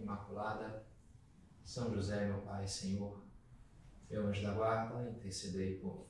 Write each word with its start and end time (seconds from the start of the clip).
Imaculada, 0.00 0.84
São 1.64 1.92
José, 1.94 2.26
meu 2.26 2.40
Pai, 2.42 2.66
Senhor, 2.66 3.22
meu 4.10 4.26
anjo 4.26 4.42
da 4.42 4.52
guarda, 4.52 5.10
intercedei 5.10 5.78
por 5.78 6.06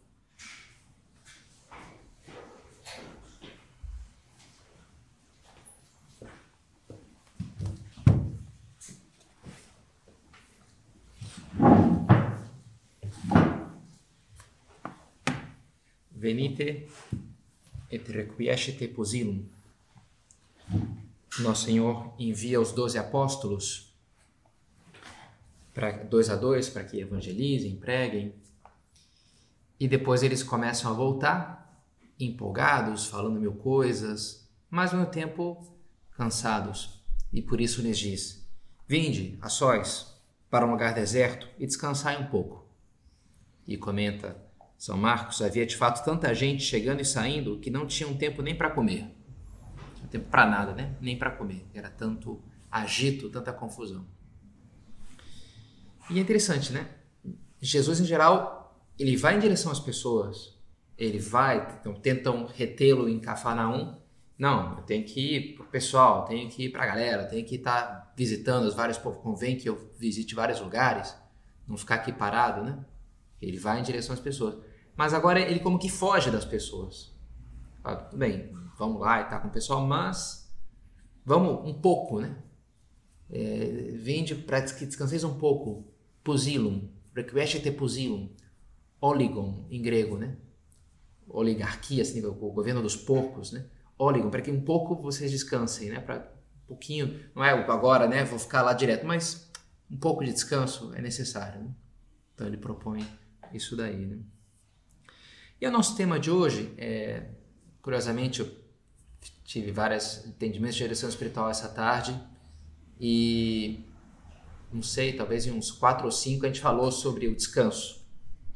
Venite 16.19 16.89
et 17.91 18.09
requiescete 18.09 18.89
posilum 18.89 19.58
nosso 21.43 21.65
Senhor 21.65 22.15
envia 22.19 22.61
os 22.61 22.73
doze 22.73 22.99
apóstolos 22.99 23.95
para 25.73 25.93
dois 25.93 26.29
a 26.29 26.37
dois 26.37 26.69
para 26.69 26.85
que 26.85 26.99
evangelizem, 26.99 27.77
preguem, 27.77 28.35
e 29.79 29.87
depois 29.87 30.23
eles 30.23 30.43
começam 30.43 30.91
a 30.91 30.95
voltar 30.95 31.85
empolgados, 32.19 33.07
falando 33.07 33.39
mil 33.39 33.55
coisas, 33.55 34.49
mas 34.69 34.93
mesmo 34.93 35.07
tempo 35.07 35.73
cansados. 36.17 37.01
E 37.33 37.41
por 37.41 37.61
isso 37.61 37.81
lhes 37.81 37.99
diz: 37.99 38.49
Vinde 38.87 39.39
a 39.41 39.49
sós 39.49 40.21
para 40.51 40.67
um 40.67 40.71
lugar 40.71 40.95
deserto 40.95 41.49
e 41.59 41.67
descansai 41.67 42.21
um 42.21 42.27
pouco. 42.27 42.67
E 43.67 43.77
comenta 43.77 44.37
São 44.77 44.97
Marcos: 44.97 45.41
havia 45.43 45.65
de 45.65 45.77
fato 45.77 46.05
tanta 46.05 46.35
gente 46.35 46.65
chegando 46.65 47.01
e 47.01 47.05
saindo 47.05 47.61
que 47.61 47.71
não 47.71 47.87
tinham 47.87 48.17
tempo 48.17 48.43
nem 48.43 48.57
para 48.57 48.71
comer 48.71 49.18
tempo 50.09 50.29
para 50.29 50.47
nada, 50.47 50.75
né? 50.75 50.97
Nem 51.01 51.19
para 51.19 51.31
comer. 51.31 51.67
Era 51.75 51.91
tanto 51.91 52.43
agito, 52.71 53.31
tanta 53.31 53.53
confusão. 53.53 54.07
E 56.11 56.19
é 56.19 56.23
interessante, 56.23 56.73
né? 56.73 56.89
Jesus, 57.61 58.01
em 58.01 58.05
geral, 58.05 58.79
ele 58.99 59.17
vai 59.17 59.37
em 59.37 59.41
direção 59.41 59.71
às 59.71 59.81
pessoas. 59.81 60.57
Ele 60.97 61.19
vai, 61.19 61.79
então, 61.81 61.95
tentam 61.95 62.47
retê-lo 62.47 63.09
em 63.09 63.21
Cafarnaum. 63.21 63.97
Não, 64.39 64.77
eu 64.77 64.83
tenho 64.83 65.05
que 65.05 65.37
ir 65.37 65.55
pro 65.55 65.65
pessoal, 65.65 66.25
tenho 66.25 66.49
que 66.49 66.65
ir 66.65 66.69
para 66.71 66.85
a 66.85 66.87
galera, 66.87 67.25
tenho 67.27 67.45
que 67.45 67.57
estar 67.57 67.83
tá 67.83 68.13
visitando 68.17 68.65
os 68.65 68.75
vários 68.75 68.99
povos. 68.99 69.21
Convém 69.21 69.57
que 69.57 69.69
eu 69.69 69.93
visite 69.99 70.35
vários 70.35 70.61
lugares, 70.61 71.15
não 71.67 71.77
ficar 71.77 71.97
aqui 71.97 72.13
parado, 72.13 72.63
né? 72.63 72.85
Ele 73.41 73.59
vai 73.59 73.81
em 73.81 73.83
direção 73.83 74.15
às 74.15 74.21
pessoas. 74.21 74.57
Mas 74.97 75.15
agora 75.15 75.41
ele 75.41 75.61
como 75.61 75.79
que 75.79 75.89
foge 75.89 76.31
das 76.31 76.45
pessoas. 76.45 77.13
Ah, 77.85 77.97
tudo 77.97 78.19
bem, 78.19 78.53
vamos 78.79 79.01
lá 79.01 79.21
e 79.21 79.25
tá 79.25 79.39
com 79.41 79.49
o 79.49 79.51
pessoal, 79.51 79.85
mas 79.85 80.49
vamos 81.25 81.69
um 81.69 81.75
pouco, 81.75 82.21
né? 82.21 82.37
É, 83.31 83.99
para 84.47 84.63
que 84.63 84.87
descanseis 84.87 85.25
um 85.25 85.37
pouco. 85.37 85.85
Posilum, 86.23 86.89
requiescete 87.15 87.71
posilum, 87.71 88.29
oligon 89.01 89.67
em 89.71 89.83
grego, 89.83 90.17
né? 90.17 90.37
Oligarquia, 91.27 92.03
assim, 92.03 92.25
o 92.25 92.33
governo 92.33 92.83
dos 92.83 92.97
porcos, 92.97 93.53
né? 93.53 93.67
Oligon, 93.99 94.31
para 94.31 94.41
que 94.41 94.51
um 94.51 94.61
pouco 94.61 94.95
vocês 94.97 95.31
descansem, 95.31 95.91
né? 95.91 96.01
Para 96.01 96.33
um 96.65 96.67
pouquinho, 96.69 97.21
não 97.35 97.45
é 97.45 97.51
agora, 97.51 98.07
né? 98.07 98.25
Vou 98.25 98.39
ficar 98.39 98.63
lá 98.63 98.73
direto, 98.73 99.07
mas 99.07 99.51
um 99.91 99.97
pouco 99.97 100.25
de 100.25 100.33
descanso 100.33 100.93
é 100.95 101.03
necessário, 101.03 101.63
né? 101.63 101.71
Então 102.35 102.47
ele 102.47 102.57
propõe 102.57 103.07
isso 103.53 103.75
daí, 103.77 104.07
né? 104.07 104.19
E 105.61 105.67
o 105.67 105.71
nosso 105.73 105.97
tema 105.97 106.21
de 106.21 106.31
hoje 106.31 106.73
é, 106.77 107.31
curiosamente, 107.89 108.45
tive 109.49 109.73
vários 109.73 110.27
entendimentos 110.27 110.77
de 110.77 110.83
direção 110.83 111.09
espiritual 111.09 111.49
essa 111.49 111.71
tarde 111.71 112.15
e 113.01 113.81
não 114.71 114.83
sei, 114.83 115.15
talvez 115.15 115.47
em 115.47 115.51
uns 115.51 115.71
quatro 115.71 116.05
ou 116.05 116.13
cinco 116.13 116.45
a 116.45 116.49
gente 116.49 116.61
falou 116.61 116.93
sobre 116.93 117.27
o 117.27 117.35
descanso. 117.35 118.07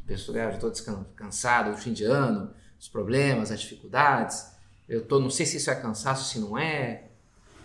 Pessoas, 0.07 0.37
ah, 0.37 0.59
eu 0.61 0.69
estou 0.69 1.07
cansado 1.17 1.71
no 1.71 1.79
fim 1.79 1.95
de 1.95 2.05
ano, 2.05 2.53
os 2.79 2.89
problemas, 2.89 3.51
as 3.51 3.61
dificuldades. 3.63 4.53
Eu 4.87 5.07
tô, 5.07 5.19
não 5.19 5.31
sei 5.31 5.47
se 5.47 5.57
isso 5.57 5.71
é 5.71 5.75
cansaço, 5.75 6.31
se 6.31 6.39
não 6.39 6.59
é. 6.59 7.09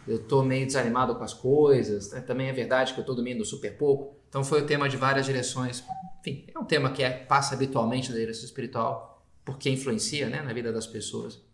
Eu 0.08 0.18
estou 0.18 0.42
meio 0.46 0.66
desanimado 0.66 1.14
com 1.14 1.24
as 1.24 1.34
coisas. 1.34 2.12
Né? 2.12 2.22
Também 2.22 2.48
é 2.48 2.54
verdade 2.54 2.94
que 2.94 3.00
eu 3.00 3.02
estou 3.02 3.16
dormindo 3.16 3.44
super 3.44 3.76
pouco. 3.76 4.16
Então 4.30 4.42
foi 4.42 4.62
o 4.62 4.66
tema 4.66 4.88
de 4.88 4.96
várias 4.96 5.26
direções. 5.26 5.84
Enfim, 6.22 6.46
é 6.56 6.58
um 6.58 6.64
tema 6.64 6.92
que 6.92 7.04
é, 7.04 7.10
passa 7.10 7.56
habitualmente 7.56 8.10
na 8.10 8.16
direção 8.16 8.46
espiritual, 8.46 9.22
porque 9.44 9.70
influencia 9.70 10.30
né, 10.30 10.42
na 10.42 10.54
vida 10.54 10.72
das 10.72 10.88
pessoas. 10.88 11.46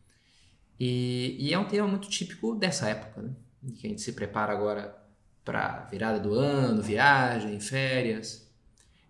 E, 0.79 1.37
e, 1.39 1.53
é 1.53 1.59
um 1.59 1.65
tema 1.65 1.87
muito 1.87 2.09
típico 2.09 2.55
dessa 2.55 2.89
época, 2.89 3.21
né? 3.21 3.31
que 3.75 3.87
a 3.87 3.89
gente 3.89 4.01
se 4.01 4.11
prepara 4.13 4.51
agora 4.51 4.97
para 5.45 5.85
virada 5.91 6.19
do 6.19 6.33
ano, 6.33 6.81
viagem, 6.81 7.59
férias. 7.59 8.51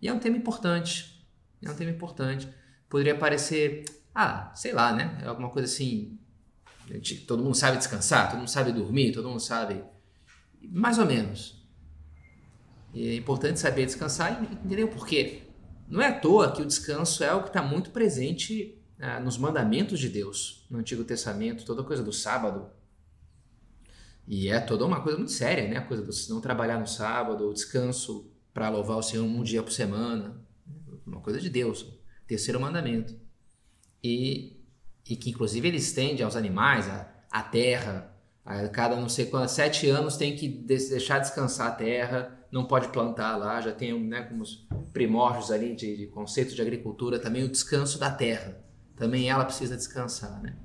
E 0.02 0.08
é 0.08 0.14
um 0.14 0.20
tema 0.20 0.38
importante. 0.38 1.26
É 1.62 1.70
um 1.70 1.76
tema 1.76 1.92
importante. 1.92 2.48
Poderia 2.90 3.16
parecer, 3.16 3.86
ah, 4.14 4.52
sei 4.54 4.74
lá, 4.74 4.94
né? 4.94 5.18
É 5.24 5.28
alguma 5.28 5.50
coisa 5.50 5.72
assim. 5.72 6.20
Todo 7.28 7.44
mundo 7.44 7.56
sabe 7.56 7.78
descansar, 7.78 8.30
todo 8.30 8.40
mundo 8.40 8.50
sabe 8.50 8.72
dormir, 8.72 9.14
todo 9.14 9.30
mundo 9.30 9.40
sabe. 9.40 9.84
Mais 10.62 11.00
ou 11.00 11.06
menos. 11.06 11.64
E 12.94 13.10
é 13.10 13.16
importante 13.16 13.60
saber 13.60 13.86
descansar 13.86 14.44
e 14.44 14.54
entender 14.54 14.84
o 14.84 14.90
porquê. 14.90 15.44
Não 15.88 16.02
é 16.02 16.08
à 16.08 16.20
toa 16.20 16.52
que 16.52 16.62
o 16.62 16.66
descanso 16.66 17.24
é 17.24 17.30
algo 17.30 17.44
que 17.44 17.50
está 17.50 17.62
muito 17.62 17.90
presente 17.92 18.78
ah, 19.06 19.20
nos 19.20 19.38
mandamentos 19.38 20.00
de 20.00 20.08
Deus, 20.08 20.66
no 20.70 20.80
Antigo 20.80 21.04
Testamento, 21.04 21.66
toda 21.66 21.84
coisa 21.84 22.02
do 22.02 22.14
sábado. 22.14 22.70
E 24.26 24.48
é 24.48 24.62
toda 24.62 24.86
uma 24.86 25.02
coisa 25.02 25.18
muito 25.18 25.34
séria, 25.34 25.68
né? 25.68 25.76
A 25.76 25.82
coisa 25.82 26.02
de 26.02 26.30
não 26.30 26.40
trabalhar 26.40 26.80
no 26.80 26.88
sábado, 26.88 27.50
o 27.50 27.54
descanso 27.54 28.32
para 28.54 28.70
louvar 28.70 28.96
o 28.98 29.04
Senhor 29.04 29.26
um 29.26 29.44
dia 29.44 29.62
por 29.62 29.74
semana. 29.74 30.42
Uma 31.06 31.20
coisa 31.20 31.42
de 31.42 31.50
Deus, 31.50 31.86
terceiro 32.26 32.62
mandamento. 32.62 33.14
E, 34.02 34.64
e 35.10 35.18
que 35.18 35.32
inclusive 35.32 35.68
ele 35.68 35.78
estende 35.80 36.24
aos 36.24 36.38
animais, 36.38 36.88
a 37.30 37.44
terra. 37.44 38.16
A 38.46 38.70
cada 38.70 38.96
não 38.96 39.10
sei 39.10 39.26
quantos, 39.26 39.52
sete 39.52 39.90
anos 39.90 40.16
tem 40.16 40.34
que 40.34 40.48
deixar 40.48 41.20
descansar 41.20 41.68
a 41.68 41.72
terra, 41.72 42.48
não 42.50 42.64
pode 42.64 42.88
plantar 42.88 43.36
lá, 43.36 43.60
já 43.60 43.74
tem 43.74 44.02
né, 44.02 44.22
como 44.22 44.44
os 44.44 44.66
primórdios 44.94 45.52
ali 45.52 45.76
de, 45.76 45.98
de 45.98 46.08
conceito 46.08 46.56
de 46.56 46.62
agricultura, 46.62 47.20
também 47.20 47.44
o 47.44 47.50
descanso 47.50 48.00
da 48.00 48.10
terra 48.10 48.64
também 48.96 49.30
ela 49.30 49.46
precisa 49.46 49.76
descansar, 49.76 50.42
né? 50.42 50.56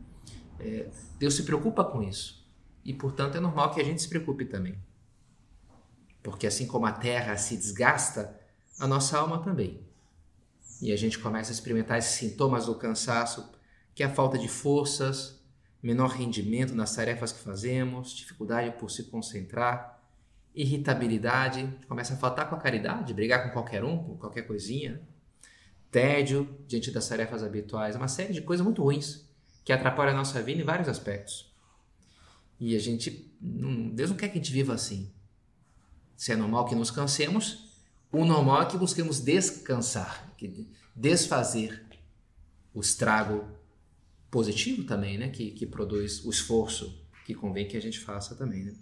É, 0.60 0.90
Deus 1.18 1.34
se 1.34 1.44
preocupa 1.44 1.84
com 1.84 2.02
isso 2.02 2.46
e, 2.84 2.92
portanto, 2.92 3.36
é 3.36 3.40
normal 3.40 3.70
que 3.72 3.80
a 3.80 3.84
gente 3.84 4.02
se 4.02 4.08
preocupe 4.08 4.44
também, 4.44 4.78
porque 6.22 6.46
assim 6.46 6.66
como 6.66 6.86
a 6.86 6.92
terra 6.92 7.36
se 7.36 7.56
desgasta, 7.56 8.38
a 8.78 8.86
nossa 8.86 9.18
alma 9.18 9.42
também. 9.42 9.86
E 10.80 10.92
a 10.92 10.96
gente 10.96 11.18
começa 11.18 11.50
a 11.50 11.54
experimentar 11.54 11.98
esses 11.98 12.12
sintomas 12.12 12.66
do 12.66 12.74
cansaço, 12.74 13.52
que 13.94 14.02
é 14.02 14.06
a 14.06 14.14
falta 14.14 14.38
de 14.38 14.48
forças, 14.48 15.42
menor 15.82 16.10
rendimento 16.10 16.74
nas 16.74 16.94
tarefas 16.94 17.32
que 17.32 17.40
fazemos, 17.40 18.12
dificuldade 18.12 18.70
por 18.78 18.90
se 18.90 19.04
concentrar, 19.04 20.00
irritabilidade, 20.54 21.68
começa 21.88 22.14
a 22.14 22.16
faltar 22.16 22.48
com 22.48 22.56
a 22.56 22.58
caridade, 22.58 23.14
brigar 23.14 23.44
com 23.44 23.50
qualquer 23.50 23.84
um, 23.84 23.98
com 23.98 24.16
qualquer 24.16 24.42
coisinha 24.42 25.00
tédio 25.90 26.48
diante 26.66 26.90
das 26.90 27.08
tarefas 27.08 27.42
habituais, 27.42 27.96
uma 27.96 28.08
série 28.08 28.32
de 28.32 28.42
coisas 28.42 28.64
muito 28.64 28.82
ruins 28.82 29.26
que 29.64 29.72
atrapalham 29.72 30.14
a 30.14 30.16
nossa 30.16 30.42
vida 30.42 30.60
em 30.60 30.64
vários 30.64 30.88
aspectos. 30.88 31.52
E 32.60 32.74
a 32.74 32.78
gente, 32.78 33.30
Deus 33.40 34.10
não 34.10 34.16
quer 34.16 34.28
que 34.28 34.38
a 34.38 34.42
gente 34.42 34.52
viva 34.52 34.74
assim. 34.74 35.12
Se 36.16 36.32
é 36.32 36.36
normal 36.36 36.64
que 36.64 36.74
nos 36.74 36.90
cansemos, 36.90 37.72
o 38.10 38.24
normal 38.24 38.62
é 38.62 38.66
que 38.66 38.76
busquemos 38.76 39.20
descansar, 39.20 40.32
desfazer 40.94 41.84
o 42.74 42.80
estrago 42.80 43.46
positivo 44.30 44.84
também, 44.84 45.18
né? 45.18 45.28
Que, 45.28 45.50
que 45.52 45.66
produz 45.66 46.24
o 46.24 46.30
esforço 46.30 47.06
que 47.24 47.34
convém 47.34 47.68
que 47.68 47.76
a 47.76 47.82
gente 47.82 48.00
faça 48.00 48.34
também, 48.34 48.64
né? 48.64 48.74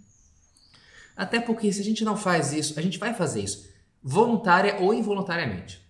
Até 1.15 1.39
porque 1.39 1.71
se 1.71 1.81
a 1.81 1.83
gente 1.83 2.03
não 2.03 2.15
faz 2.15 2.53
isso, 2.53 2.79
a 2.79 2.81
gente 2.81 2.97
vai 2.97 3.13
fazer 3.13 3.41
isso 3.41 3.67
voluntária 4.01 4.79
ou 4.79 4.93
involuntariamente 4.93 5.86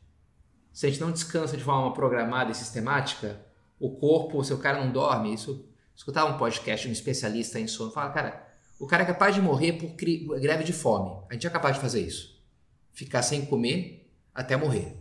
se 0.77 0.85
a 0.85 0.89
gente 0.91 1.01
não 1.01 1.11
descansa 1.11 1.57
de 1.57 1.63
forma 1.63 1.91
programada 1.91 2.51
e 2.51 2.53
sistemática, 2.53 3.43
o 3.79 3.95
corpo, 3.95 4.43
se 4.43 4.53
o 4.53 4.59
cara 4.59 4.85
não 4.85 4.91
dorme, 4.91 5.33
isso. 5.33 5.67
Escutava 5.95 6.31
um 6.31 6.37
podcast 6.37 6.83
de 6.83 6.89
um 6.89 6.93
especialista 6.93 7.59
em 7.59 7.65
sono, 7.65 7.89
fala, 7.89 8.11
cara, 8.11 8.47
O 8.77 8.85
cara 8.85 9.01
é 9.01 9.05
capaz 9.07 9.33
de 9.33 9.41
morrer 9.41 9.73
por 9.73 9.95
greve 10.39 10.63
de 10.63 10.73
fome. 10.73 11.19
A 11.31 11.33
gente 11.33 11.47
é 11.47 11.49
capaz 11.49 11.77
de 11.77 11.81
fazer 11.81 12.01
isso. 12.01 12.39
Ficar 12.91 13.23
sem 13.23 13.43
comer 13.47 14.07
até 14.35 14.55
morrer. 14.55 14.95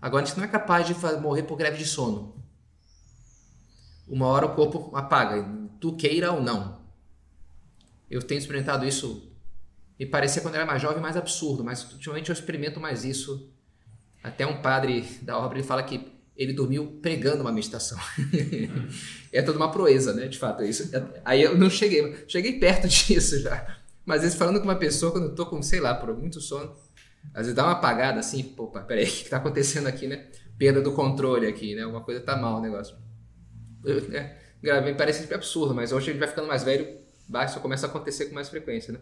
Agora 0.00 0.22
a 0.22 0.26
gente 0.26 0.38
não 0.38 0.44
é 0.44 0.48
capaz 0.48 0.86
de 0.86 0.94
morrer 1.20 1.42
por 1.42 1.58
greve 1.58 1.76
de 1.76 1.84
sono. 1.84 2.42
Uma 4.08 4.28
hora 4.28 4.46
o 4.46 4.54
corpo 4.54 4.96
apaga, 4.96 5.46
tu 5.78 5.96
queira 5.96 6.32
ou 6.32 6.40
não. 6.40 6.80
Eu 8.08 8.22
tenho 8.22 8.38
experimentado 8.38 8.86
isso. 8.86 9.30
Me 10.00 10.06
parecia 10.06 10.40
quando 10.40 10.54
eu 10.54 10.62
era 10.62 10.66
mais 10.66 10.80
jovem 10.80 11.02
mais 11.02 11.14
absurdo, 11.14 11.62
mas 11.62 11.92
ultimamente 11.92 12.30
eu 12.30 12.32
experimento 12.32 12.80
mais 12.80 13.04
isso. 13.04 13.52
Até 14.22 14.46
um 14.46 14.60
padre 14.60 15.02
da 15.22 15.38
obra 15.38 15.58
ele 15.58 15.66
fala 15.66 15.82
que 15.82 16.12
ele 16.36 16.52
dormiu 16.52 16.98
pregando 17.02 17.40
uma 17.40 17.52
meditação. 17.52 17.98
é 19.32 19.42
toda 19.42 19.58
uma 19.58 19.70
proeza, 19.70 20.14
né? 20.14 20.28
De 20.28 20.38
fato, 20.38 20.62
é 20.62 20.68
isso. 20.68 20.90
Aí 21.24 21.42
eu 21.42 21.58
não 21.58 21.68
cheguei, 21.68 22.24
cheguei 22.28 22.58
perto 22.58 22.86
disso 22.88 23.40
já. 23.40 23.78
Mas 24.06 24.18
às 24.18 24.22
vezes 24.22 24.38
falando 24.38 24.58
com 24.58 24.64
uma 24.64 24.76
pessoa, 24.76 25.12
quando 25.12 25.24
eu 25.24 25.34
tô 25.34 25.46
com, 25.46 25.60
sei 25.60 25.80
lá, 25.80 25.94
por 25.94 26.16
muito 26.16 26.40
sono, 26.40 26.74
às 27.34 27.42
vezes 27.42 27.54
dá 27.54 27.64
uma 27.64 27.72
apagada 27.72 28.20
assim, 28.20 28.42
pô, 28.42 28.68
peraí, 28.68 29.04
o 29.08 29.10
que 29.10 29.28
tá 29.28 29.38
acontecendo 29.38 29.86
aqui, 29.86 30.06
né? 30.06 30.28
Perda 30.56 30.80
do 30.80 30.92
controle 30.92 31.46
aqui, 31.46 31.74
né? 31.74 31.82
Alguma 31.82 32.02
coisa 32.02 32.20
tá 32.20 32.36
mal 32.36 32.58
o 32.58 32.62
negócio. 32.62 32.96
Eu? 33.84 34.00
Gravei, 34.62 34.94
parece 34.94 35.32
absurdo, 35.32 35.74
mas 35.74 35.92
hoje 35.92 36.10
a 36.10 36.12
gente 36.12 36.20
vai 36.20 36.28
ficando 36.28 36.48
mais 36.48 36.64
velho, 36.64 36.98
isso 37.44 37.60
começa 37.60 37.86
a 37.86 37.88
acontecer 37.88 38.26
com 38.26 38.34
mais 38.34 38.48
frequência, 38.48 38.92
né? 38.92 39.00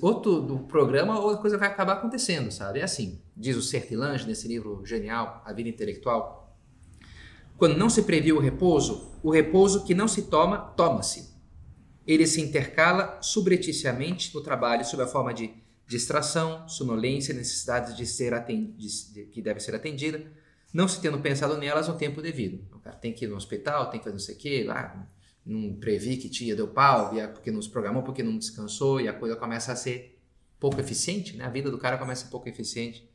Ou 0.00 0.20
tu, 0.20 0.40
do 0.40 0.58
programa 0.60 1.20
ou 1.20 1.30
a 1.30 1.38
coisa 1.38 1.56
vai 1.56 1.68
acabar 1.68 1.94
acontecendo, 1.94 2.50
sabe? 2.50 2.80
É 2.80 2.82
assim, 2.82 3.20
diz 3.36 3.56
o 3.56 3.62
Sertilange 3.62 4.26
nesse 4.26 4.48
livro 4.48 4.84
genial, 4.84 5.42
A 5.44 5.52
Vida 5.52 5.68
Intelectual. 5.68 6.56
Quando 7.56 7.76
não 7.76 7.88
se 7.88 8.02
previu 8.02 8.36
o 8.36 8.40
repouso, 8.40 9.12
o 9.22 9.30
repouso 9.30 9.84
que 9.84 9.94
não 9.94 10.08
se 10.08 10.22
toma, 10.22 10.58
toma-se. 10.58 11.36
Ele 12.06 12.26
se 12.26 12.40
intercala 12.40 13.18
subrepticiamente 13.20 14.34
no 14.34 14.40
trabalho 14.40 14.84
sob 14.84 15.02
a 15.02 15.06
forma 15.06 15.32
de 15.32 15.52
distração, 15.86 16.68
sonolência, 16.68 17.34
necessidade 17.34 17.96
de 17.96 18.06
ser 18.06 18.32
de, 18.44 19.24
que 19.26 19.40
deve 19.40 19.60
ser 19.60 19.74
atendida, 19.74 20.30
não 20.72 20.86
se 20.86 21.00
tendo 21.00 21.18
pensado 21.18 21.56
nelas 21.56 21.88
no 21.88 21.96
tempo 21.96 22.20
devido. 22.20 22.64
O 22.74 22.78
cara 22.78 22.96
tem 22.96 23.12
que 23.12 23.24
ir 23.24 23.28
no 23.28 23.36
hospital, 23.36 23.90
tem 23.90 23.98
que 23.98 24.04
fazer 24.04 24.14
não 24.14 24.20
sei 24.20 24.34
o 24.34 24.38
quê, 24.38 24.66
ah, 24.70 25.06
não 25.48 25.74
previ 25.74 26.18
que 26.18 26.28
tinha, 26.28 26.54
deu 26.54 26.68
pau, 26.68 27.10
porque 27.32 27.50
não 27.50 27.62
se 27.62 27.70
programou, 27.70 28.02
porque 28.02 28.22
não 28.22 28.36
descansou, 28.36 29.00
e 29.00 29.08
a 29.08 29.14
coisa 29.14 29.34
começa 29.34 29.72
a 29.72 29.76
ser 29.76 30.20
pouco 30.60 30.78
eficiente, 30.78 31.36
né? 31.36 31.46
A 31.46 31.48
vida 31.48 31.70
do 31.70 31.78
cara 31.78 31.96
começa 31.96 32.22
a 32.22 32.24
ser 32.26 32.30
pouco 32.30 32.48
eficiente. 32.50 33.08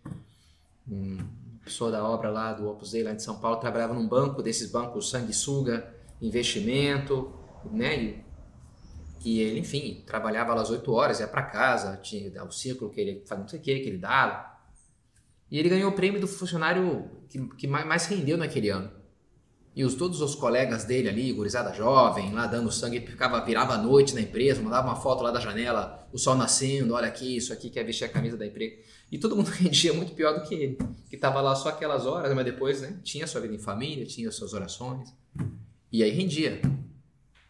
Uma 0.87 1.23
pessoa 1.63 1.91
da 1.91 2.03
obra 2.03 2.31
lá 2.31 2.51
do 2.51 2.67
Opus 2.67 2.91
Dei, 2.91 3.03
lá 3.03 3.13
de 3.13 3.21
São 3.21 3.39
Paulo, 3.39 3.57
trabalhava 3.57 3.93
num 3.93 4.07
banco 4.07 4.41
desses 4.41 4.71
bancos 4.71 5.11
sanguessuga, 5.11 5.93
investimento, 6.19 7.31
né? 7.71 8.03
E, 8.03 8.23
e 9.23 9.39
ele, 9.39 9.59
enfim, 9.59 10.03
trabalhava 10.03 10.59
às 10.59 10.71
8 10.71 10.91
horas, 10.91 11.19
ia 11.19 11.27
para 11.27 11.43
casa, 11.43 11.97
tinha 11.97 12.43
o 12.43 12.51
ciclo 12.51 12.89
que 12.89 12.99
ele 12.99 13.23
fazia 13.27 13.43
não 13.43 13.47
sei 13.47 13.59
o 13.59 13.61
que, 13.61 13.79
que 13.79 13.89
ele 13.89 13.99
dava. 13.99 14.51
E 15.51 15.59
ele 15.59 15.69
ganhou 15.69 15.91
o 15.91 15.95
prêmio 15.95 16.19
do 16.19 16.27
funcionário 16.27 17.11
que, 17.29 17.47
que 17.57 17.67
mais 17.67 18.07
rendeu 18.07 18.37
naquele 18.37 18.69
ano. 18.69 19.02
E 19.75 19.83
os, 19.83 19.95
todos 19.95 20.21
os 20.21 20.35
colegas 20.35 20.85
dele 20.85 21.09
ali, 21.09 21.33
gurizada 21.33 21.73
jovem, 21.73 22.31
lá 22.31 22.45
dando 22.45 22.71
sangue, 22.71 22.99
ficava, 22.99 23.43
virava 23.43 23.73
a 23.73 23.77
noite 23.77 24.13
na 24.13 24.21
empresa, 24.21 24.61
mandava 24.61 24.87
uma 24.87 24.95
foto 24.95 25.23
lá 25.23 25.31
da 25.31 25.39
janela, 25.39 26.07
o 26.13 26.17
sol 26.17 26.35
nascendo, 26.35 26.93
olha 26.93 27.07
aqui, 27.07 27.37
isso 27.37 27.51
aqui 27.51 27.71
quer 27.71 27.83
vestir 27.83 28.05
a 28.05 28.09
camisa 28.09 28.37
da 28.37 28.45
empresa. 28.45 28.75
E 29.11 29.17
todo 29.17 29.35
mundo 29.35 29.47
rendia 29.53 29.91
muito 29.91 30.13
pior 30.13 30.39
do 30.39 30.47
que 30.47 30.53
ele, 30.53 30.77
que 31.09 31.15
estava 31.15 31.41
lá 31.41 31.55
só 31.55 31.69
aquelas 31.69 32.05
horas, 32.05 32.31
mas 32.35 32.45
depois 32.45 32.81
né, 32.81 32.99
tinha 33.03 33.25
sua 33.25 33.41
vida 33.41 33.55
em 33.55 33.59
família, 33.59 34.05
tinha 34.05 34.31
suas 34.31 34.53
orações. 34.53 35.11
E 35.91 36.03
aí 36.03 36.11
rendia. 36.11 36.61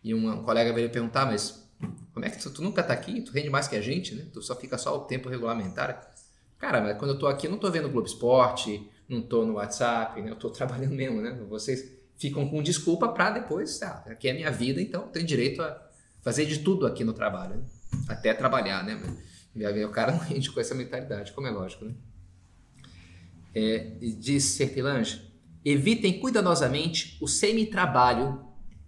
E 0.02 0.14
um, 0.14 0.44
colega 0.44 0.72
veio 0.72 0.90
perguntar, 0.90 1.26
mas 1.26 1.70
como 2.14 2.26
é 2.26 2.30
que 2.30 2.42
tu, 2.42 2.50
tu 2.52 2.62
nunca 2.62 2.82
está 2.82 2.94
aqui? 2.94 3.22
Tu 3.22 3.34
rende 3.34 3.50
mais 3.50 3.68
que 3.68 3.76
a 3.76 3.82
gente, 3.82 4.16
né? 4.16 4.28
Tu 4.32 4.42
só 4.42 4.56
fica 4.56 4.78
só 4.78 4.96
o 4.96 5.02
tempo 5.02 5.28
regulamentar. 5.28 6.14
Cara, 6.58 6.80
mas 6.80 6.98
quando 6.98 7.12
eu 7.12 7.16
estou 7.16 7.28
aqui, 7.28 7.48
eu 7.48 7.50
não 7.50 7.58
estou 7.58 7.70
vendo 7.72 7.90
Globo 7.90 8.08
Esporte, 8.08 8.90
não 9.10 9.20
estou 9.20 9.46
no 9.46 9.56
WhatsApp, 9.56 10.22
né? 10.22 10.30
Eu 10.30 10.36
estou 10.36 10.52
trabalhando 10.52 10.94
mesmo, 10.94 11.22
né? 11.22 11.38
Vocês 11.50 12.03
ficam 12.28 12.48
com 12.48 12.64
desculpa 12.64 13.10
para 13.10 13.32
depois, 13.32 13.78
tá, 13.78 14.04
aqui 14.08 14.30
é 14.30 14.34
minha 14.34 14.50
vida, 14.50 14.82
então 14.82 15.10
tenho 15.10 15.26
direito 15.26 15.62
a 15.62 15.82
fazer 16.22 16.46
de 16.46 16.60
tudo 16.60 16.88
aqui 16.88 17.04
no 17.04 17.12
trabalho, 17.12 17.56
né? 17.56 17.64
até 18.08 18.34
trabalhar, 18.34 18.84
né? 18.84 18.98
O 19.86 19.90
cara 19.90 20.14
não 20.14 20.20
rende 20.20 20.50
com 20.50 20.60
essa 20.60 20.74
mentalidade, 20.74 21.34
como 21.34 21.48
é 21.48 21.52
lógico, 21.52 21.84
né? 21.86 21.94
É, 23.54 23.98
diz 24.20 24.46
Sertilange, 24.46 25.22
evitem 25.66 26.20
cuidadosamente 26.20 27.18
o 27.22 27.28
semi-trabalho, 27.28 28.42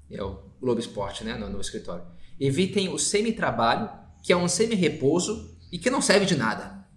é 0.10 0.24
o 0.24 0.50
Globo 0.60 0.80
Esporte, 0.80 1.24
né, 1.24 1.36
no, 1.36 1.50
no 1.50 1.60
escritório. 1.60 2.06
Evitem 2.40 2.90
o 2.90 2.98
semi-trabalho, 2.98 3.90
que 4.24 4.32
é 4.34 4.38
um 4.38 4.48
semi-repouso 4.48 5.56
e 5.72 5.78
que 5.78 5.90
não 5.90 6.02
serve 6.02 6.26
de 6.26 6.36
nada. 6.36 6.88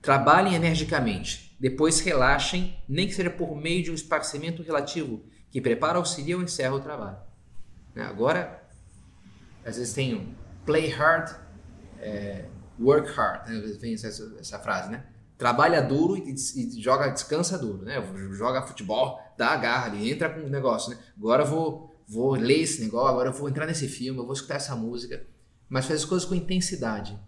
Trabalhem 0.00 0.54
energicamente, 0.54 1.47
depois 1.58 1.98
relaxem, 2.00 2.78
nem 2.88 3.06
que 3.06 3.14
seja 3.14 3.30
por 3.30 3.56
meio 3.56 3.82
de 3.82 3.90
um 3.90 3.94
esparcimento 3.94 4.62
relativo 4.62 5.24
que 5.50 5.60
prepara, 5.60 5.98
auxilia 5.98 6.36
ou 6.36 6.42
encerra 6.42 6.74
o 6.74 6.80
trabalho. 6.80 7.18
Né? 7.94 8.04
Agora, 8.04 8.62
às 9.64 9.76
vezes 9.76 9.92
tem 9.92 10.14
um 10.14 10.34
play 10.64 10.88
hard, 10.88 11.34
é, 12.00 12.44
work 12.78 13.10
hard, 13.10 13.48
né? 13.48 13.60
vem 13.80 13.94
essa, 13.94 14.08
essa, 14.38 14.58
frase, 14.58 14.90
né? 14.90 15.04
Trabalha 15.36 15.80
duro 15.80 16.16
e, 16.16 16.32
e, 16.32 16.80
joga, 16.80 17.08
descansa 17.08 17.58
duro, 17.58 17.84
né? 17.84 17.94
Joga 18.32 18.62
futebol, 18.62 19.18
dá 19.36 19.50
a 19.50 19.56
garra 19.56 19.86
ali, 19.86 20.10
entra 20.10 20.28
com 20.28 20.40
o 20.40 20.48
negócio, 20.48 20.90
né? 20.90 20.98
Agora 21.16 21.42
eu 21.42 21.46
vou, 21.46 22.02
vou 22.06 22.32
ler 22.32 22.62
esse 22.62 22.82
negócio, 22.82 23.08
agora 23.08 23.30
eu 23.30 23.32
vou 23.32 23.48
entrar 23.48 23.66
nesse 23.66 23.88
filme, 23.88 24.18
eu 24.18 24.24
vou 24.24 24.32
escutar 24.32 24.56
essa 24.56 24.76
música, 24.76 25.24
mas 25.68 25.86
faz 25.86 26.00
as 26.00 26.04
coisas 26.04 26.28
com 26.28 26.34
intensidade. 26.34 27.18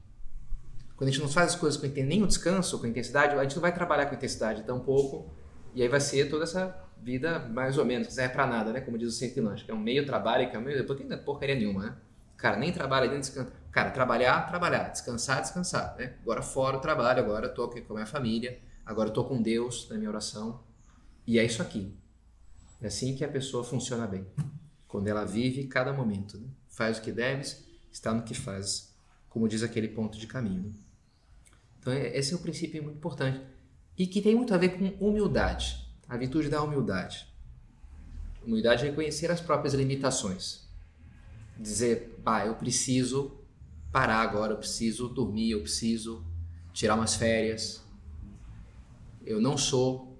Quando 1.01 1.09
a 1.09 1.13
gente 1.13 1.23
não 1.23 1.31
faz 1.31 1.55
as 1.55 1.57
coisas 1.57 1.81
com 1.81 1.87
o 1.87 2.27
descanso, 2.27 2.79
com 2.79 2.87
intensidade, 2.87 3.35
a 3.35 3.43
gente 3.43 3.55
não 3.55 3.63
vai 3.63 3.73
trabalhar 3.73 4.05
com 4.05 4.15
intensidade 4.15 4.65
tão 4.65 4.79
pouco, 4.81 5.33
e 5.75 5.81
aí 5.81 5.89
vai 5.89 5.99
ser 5.99 6.29
toda 6.29 6.45
essa 6.45 6.79
vida 7.01 7.39
mais 7.39 7.79
ou 7.79 7.87
menos, 7.87 8.09
que 8.09 8.13
serve 8.13 8.35
pra 8.35 8.47
nada, 8.47 8.71
né? 8.71 8.83
Como 8.83 8.99
diz 8.99 9.09
o 9.09 9.13
Sentinante, 9.17 9.65
que 9.65 9.71
é 9.71 9.75
um 9.75 9.81
meio 9.81 10.05
trabalho, 10.05 10.51
que 10.51 10.55
é 10.55 10.59
um 10.59 10.63
meio. 10.63 10.77
Depois 10.77 10.99
tem 10.99 11.09
porcaria 11.25 11.55
nenhuma, 11.55 11.83
né? 11.85 11.97
Cara, 12.37 12.59
nem 12.59 12.71
trabalha, 12.71 13.09
nem 13.09 13.19
descansa. 13.19 13.51
Cara, 13.73 13.91
trabalhar, 13.93 14.47
trabalhar, 14.47 14.91
descansar, 14.91 15.41
descansar, 15.41 15.97
né? 15.97 16.17
Agora 16.21 16.43
fora 16.43 16.77
o 16.77 16.81
trabalho, 16.81 17.21
agora 17.21 17.47
eu 17.47 17.55
tô 17.55 17.65
aqui 17.65 17.81
com 17.81 17.95
a 17.95 17.97
minha 17.97 18.07
família, 18.07 18.61
agora 18.85 19.09
eu 19.09 19.13
tô 19.15 19.25
com 19.25 19.41
Deus 19.41 19.89
na 19.89 19.97
minha 19.97 20.11
oração. 20.11 20.61
E 21.27 21.39
é 21.39 21.45
isso 21.47 21.63
aqui. 21.63 21.97
É 22.79 22.89
assim 22.89 23.17
que 23.17 23.25
a 23.25 23.29
pessoa 23.29 23.65
funciona 23.65 24.07
bem. 24.07 24.27
Quando 24.87 25.09
ela 25.09 25.25
vive 25.25 25.67
cada 25.67 25.95
momento, 25.95 26.37
né? 26.37 26.49
faz 26.69 26.99
o 26.99 27.01
que 27.01 27.11
deves, 27.11 27.65
está 27.91 28.13
no 28.13 28.23
que 28.23 28.35
faz, 28.35 28.95
como 29.31 29.49
diz 29.49 29.63
aquele 29.63 29.89
ponto 29.89 30.19
de 30.19 30.27
caminho. 30.27 30.65
Né? 30.65 30.90
Então, 31.81 31.93
é, 31.93 32.17
esse 32.17 32.33
é 32.33 32.37
um 32.37 32.41
princípio 32.41 32.83
muito 32.83 32.99
importante 32.99 33.41
e 33.97 34.07
que 34.07 34.21
tem 34.23 34.35
muito 34.35 34.55
a 34.55 34.59
ver 34.59 34.79
com 34.79 35.07
humildade, 35.07 35.77
a 36.09 36.17
virtude 36.17 36.49
da 36.49 36.63
humildade. 36.63 37.27
Humildade 38.47 38.85
é 38.85 38.91
reconhecer 38.91 39.31
as 39.31 39.41
próprias 39.41 39.75
limitações. 39.75 40.69
Dizer, 41.59 42.21
pá, 42.25 42.47
eu 42.47 42.55
preciso 42.55 43.39
parar 43.93 44.21
agora, 44.21 44.53
eu 44.53 44.57
preciso 44.57 45.09
dormir, 45.09 45.51
eu 45.51 45.61
preciso 45.61 46.25
tirar 46.73 46.95
umas 46.95 47.15
férias. 47.15 47.83
Eu 49.25 49.41
não 49.41 49.59
sou 49.59 50.19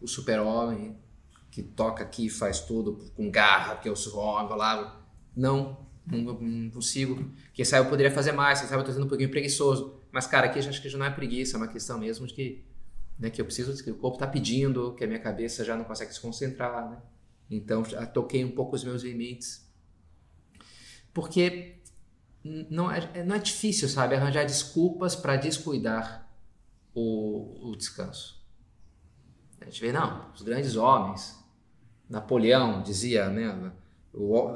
o 0.00 0.06
super-homem 0.06 0.96
que 1.50 1.62
toca 1.62 2.02
aqui 2.02 2.28
faz 2.28 2.60
tudo 2.60 3.10
com 3.14 3.30
garra, 3.30 3.74
porque 3.74 3.88
eu 3.88 3.96
sou 3.96 4.18
homem, 4.18 4.56
lá. 4.56 5.00
Não, 5.36 5.78
não, 6.06 6.18
não 6.20 6.70
consigo. 6.70 7.30
Quem 7.54 7.64
sabe 7.64 7.86
eu 7.86 7.90
poderia 7.90 8.10
fazer 8.10 8.32
mais, 8.32 8.60
quem 8.60 8.68
sabe 8.68 8.80
eu 8.80 8.82
estou 8.82 8.94
sendo 8.94 9.04
um 9.04 9.08
pouquinho 9.08 9.30
preguiçoso. 9.30 10.01
Mas, 10.12 10.26
cara, 10.26 10.46
aqui 10.46 10.58
acho 10.58 10.80
que 10.82 10.88
já 10.90 10.98
não 10.98 11.06
é 11.06 11.10
preguiça, 11.10 11.56
é 11.56 11.58
uma 11.58 11.68
questão 11.68 11.98
mesmo 11.98 12.26
de 12.26 12.34
que, 12.34 12.64
né, 13.18 13.30
que 13.30 13.40
eu 13.40 13.46
preciso, 13.46 13.82
que 13.82 13.90
o 13.90 13.96
corpo 13.96 14.16
está 14.16 14.26
pedindo, 14.26 14.94
que 14.94 15.02
a 15.02 15.06
minha 15.06 15.18
cabeça 15.18 15.64
já 15.64 15.74
não 15.74 15.84
consegue 15.84 16.12
se 16.12 16.20
concentrar, 16.20 16.90
né? 16.90 16.98
Então, 17.50 17.84
já 17.84 18.06
toquei 18.06 18.44
um 18.44 18.50
pouco 18.50 18.76
os 18.76 18.84
meus 18.84 19.02
limites. 19.02 19.66
Porque 21.12 21.80
não 22.44 22.90
é, 22.90 23.24
não 23.24 23.36
é 23.36 23.38
difícil, 23.38 23.88
sabe, 23.88 24.14
arranjar 24.14 24.44
desculpas 24.44 25.16
para 25.16 25.36
descuidar 25.36 26.30
o, 26.94 27.70
o 27.70 27.76
descanso. 27.76 28.42
A 29.60 29.64
gente 29.64 29.80
vê, 29.80 29.92
não, 29.92 30.30
os 30.34 30.42
grandes 30.42 30.76
homens, 30.76 31.38
Napoleão 32.08 32.82
dizia, 32.82 33.30
né, 33.30 33.72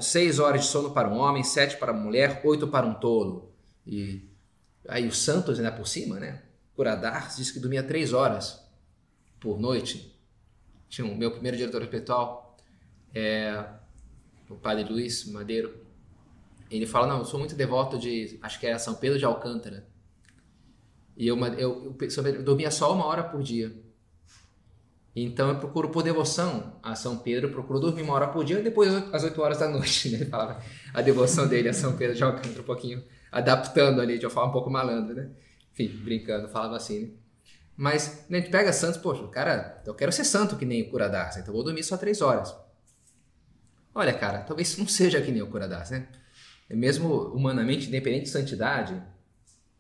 seis 0.01 0.39
horas 0.39 0.63
de 0.63 0.67
sono 0.67 0.91
para 0.91 1.09
um 1.09 1.17
homem, 1.17 1.43
sete 1.43 1.77
para 1.79 1.93
uma 1.93 2.03
mulher, 2.03 2.43
oito 2.45 2.69
para 2.69 2.87
um 2.87 2.95
tolo. 2.95 3.55
E 3.87 4.26
Aí 4.89 5.07
o 5.07 5.13
Santos 5.13 5.59
ainda 5.59 5.73
por 5.73 5.87
cima, 5.87 6.19
né? 6.21 6.43
Curadar 6.75 7.35
disse 7.35 7.53
que 7.53 7.59
dormia 7.59 7.83
três 7.83 8.13
horas 8.13 8.63
por 9.41 9.59
noite. 9.59 10.15
Tinha 10.89 11.07
o 11.07 11.17
meu 11.17 11.31
primeiro 11.31 11.57
diretor 11.57 11.83
espiritual, 11.83 12.57
é, 13.15 13.65
o 14.49 14.55
padre 14.55 14.85
Luiz 14.85 15.25
Madeiro. 15.27 15.85
Ele 16.71 16.87
fala, 16.87 17.07
não, 17.07 17.19
eu 17.19 17.25
sou 17.25 17.39
muito 17.39 17.55
devoto 17.55 17.99
de, 17.99 18.39
acho 18.43 18.59
que 18.61 18.67
era 18.67 18.79
São 18.79 18.95
Pedro 18.95 19.19
de 19.19 19.25
Alcântara. 19.25 19.87
E 21.17 21.27
eu, 21.27 21.39
eu, 21.57 21.97
eu, 21.99 22.27
eu 22.27 22.43
dormia 22.43 22.71
só 22.71 22.93
uma 22.93 23.07
hora 23.07 23.23
por 23.23 23.43
dia. 23.43 23.75
Então 25.15 25.49
eu 25.49 25.59
procuro 25.59 25.89
por 25.89 26.03
devoção 26.03 26.79
a 26.83 26.95
São 26.95 27.17
Pedro, 27.17 27.51
procuro 27.51 27.81
dormir 27.81 28.03
uma 28.03 28.13
hora 28.13 28.29
por 28.29 28.45
dia 28.45 28.59
e 28.59 28.63
depois 28.63 28.93
às 29.15 29.25
8 29.25 29.41
horas 29.41 29.59
da 29.59 29.69
noite. 29.69 30.11
Né? 30.11 30.19
Ele 30.19 30.31
falava 30.31 30.63
a 30.93 31.01
devoção 31.01 31.49
dele 31.49 31.71
a 31.71 31.73
São 31.73 31.97
Pedro 31.97 32.15
de 32.15 32.23
Alcântara, 32.23 32.61
um 32.61 32.65
pouquinho 32.65 33.03
adaptando 33.31 34.01
ali 34.01 34.19
de 34.19 34.27
uma 34.27 34.31
forma 34.31 34.51
um 34.51 34.53
pouco 34.53 34.71
malandra, 34.71 35.15
né? 35.15 35.31
Enfim, 35.73 35.89
brincando, 35.89 36.49
falava 36.49 36.77
assim, 36.77 37.01
né? 37.01 37.11
Mas 37.77 38.25
né, 38.31 38.39
a 38.39 38.41
gente 38.41 38.51
pega 38.51 38.73
santos, 38.73 38.99
poxa, 38.99 39.27
cara, 39.29 39.83
eu 39.85 39.95
quero 39.95 40.11
ser 40.11 40.25
santo 40.25 40.57
que 40.57 40.65
nem 40.65 40.83
o 40.83 40.91
Curadas, 40.91 41.37
então 41.37 41.53
vou 41.53 41.63
dormir 41.63 41.83
só 41.83 41.97
três 41.97 42.23
horas. 42.23 42.55
Olha, 43.95 44.15
cara, 44.15 44.39
talvez 44.39 44.79
não 44.79 44.89
seja 44.89 45.21
que 45.21 45.31
nem 45.31 45.43
o 45.43 45.47
Curadas, 45.47 45.91
né? 45.91 46.09
Mesmo 46.71 47.09
humanamente, 47.35 47.89
independente 47.89 48.25
de 48.25 48.31
santidade, 48.31 49.01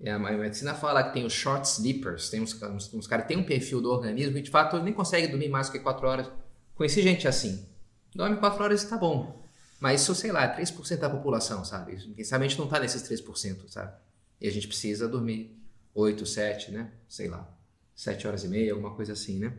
é, 0.00 0.10
a 0.10 0.18
medicina 0.18 0.74
fala 0.74 1.02
que 1.02 1.14
tem 1.14 1.24
os 1.24 1.32
short 1.32 1.66
sleepers, 1.66 2.28
tem 2.28 2.40
uns, 2.42 2.60
uns, 2.62 2.92
uns 2.92 3.06
caras 3.06 3.24
que 3.24 3.32
têm 3.32 3.42
um 3.42 3.46
perfil 3.46 3.80
do 3.80 3.90
organismo 3.90 4.36
e 4.36 4.42
de 4.42 4.50
fato 4.50 4.78
nem 4.82 4.92
consegue 4.92 5.26
dormir 5.26 5.48
mais 5.48 5.68
do 5.68 5.72
que 5.72 5.78
4 5.78 6.06
horas. 6.06 6.30
Conheci 6.74 7.00
gente 7.00 7.26
assim. 7.26 7.66
Dorme 8.14 8.36
4 8.36 8.62
horas 8.62 8.82
e 8.82 8.88
tá 8.88 8.98
bom. 8.98 9.45
Mas 9.86 10.00
isso, 10.00 10.16
sei 10.16 10.32
lá, 10.32 10.42
é 10.42 10.60
3% 10.60 10.98
da 10.98 11.08
população, 11.08 11.64
sabe? 11.64 11.94
Quem 12.12 12.24
sabe 12.24 12.44
a 12.44 12.48
gente 12.48 12.58
não 12.58 12.66
tá 12.66 12.80
nesses 12.80 13.08
3%, 13.08 13.68
sabe? 13.68 13.96
E 14.40 14.48
a 14.48 14.50
gente 14.50 14.66
precisa 14.66 15.06
dormir 15.06 15.56
8, 15.94 16.26
7, 16.26 16.72
né? 16.72 16.90
Sei 17.08 17.28
lá, 17.28 17.48
7 17.94 18.26
horas 18.26 18.42
e 18.42 18.48
meia, 18.48 18.72
alguma 18.72 18.96
coisa 18.96 19.12
assim, 19.12 19.38
né? 19.38 19.56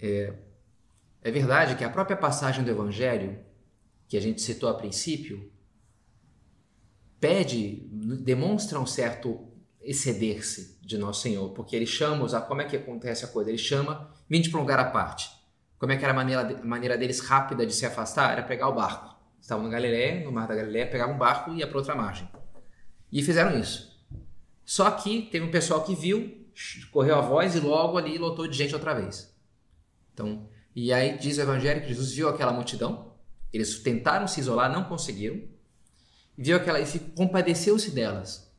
É, 0.00 0.32
é 1.20 1.30
verdade 1.30 1.76
que 1.76 1.84
a 1.84 1.90
própria 1.90 2.16
passagem 2.16 2.64
do 2.64 2.70
Evangelho, 2.70 3.38
que 4.08 4.16
a 4.16 4.20
gente 4.20 4.40
citou 4.40 4.70
a 4.70 4.74
princípio, 4.74 5.52
pede, 7.20 7.86
demonstra 8.22 8.80
um 8.80 8.86
certo 8.86 9.46
exceder-se 9.82 10.78
de 10.80 10.96
Nosso 10.96 11.20
Senhor, 11.20 11.50
porque 11.50 11.76
ele 11.76 11.84
chama, 11.84 12.40
como 12.40 12.62
é 12.62 12.64
que 12.64 12.78
acontece 12.78 13.26
a 13.26 13.28
coisa? 13.28 13.50
Ele 13.50 13.58
chama, 13.58 14.10
vinde 14.26 14.48
para 14.48 14.58
um 14.58 14.62
lugar 14.62 14.80
à 14.80 14.86
parte. 14.86 15.43
Como 15.78 15.92
é 15.92 15.96
que 15.96 16.04
era 16.04 16.12
a 16.12 16.16
maneira, 16.16 16.60
a 16.60 16.64
maneira 16.64 16.96
deles 16.96 17.20
rápida 17.20 17.66
de 17.66 17.74
se 17.74 17.84
afastar? 17.84 18.32
Era 18.32 18.42
pegar 18.42 18.68
o 18.68 18.74
barco. 18.74 19.14
Estavam 19.40 19.64
no 19.64 19.70
Galiléia, 19.70 20.24
no 20.24 20.32
Mar 20.32 20.48
da 20.48 20.54
Galiléia, 20.54 20.86
pegavam 20.86 21.14
um 21.14 21.18
barco 21.18 21.52
e 21.52 21.58
ia 21.58 21.66
para 21.66 21.76
outra 21.76 21.94
margem. 21.94 22.28
E 23.12 23.22
fizeram 23.22 23.58
isso. 23.58 23.94
Só 24.64 24.90
que 24.90 25.22
teve 25.30 25.44
um 25.44 25.50
pessoal 25.50 25.84
que 25.84 25.94
viu, 25.94 26.48
correu 26.90 27.16
a 27.16 27.20
voz 27.20 27.54
e 27.54 27.60
logo 27.60 27.98
ali 27.98 28.16
lotou 28.16 28.48
de 28.48 28.56
gente 28.56 28.74
outra 28.74 28.94
vez. 28.94 29.34
Então, 30.12 30.48
e 30.74 30.92
aí 30.92 31.18
diz 31.18 31.36
o 31.36 31.42
Evangelho 31.42 31.82
que 31.82 31.88
Jesus 31.88 32.12
viu 32.12 32.28
aquela 32.28 32.52
multidão, 32.52 33.12
eles 33.52 33.78
tentaram 33.80 34.26
se 34.26 34.40
isolar, 34.40 34.72
não 34.72 34.84
conseguiram, 34.84 35.42
viu 36.36 36.56
aquela 36.56 36.80
e 36.80 36.98
compadeceu-se 37.14 37.90
delas, 37.90 38.50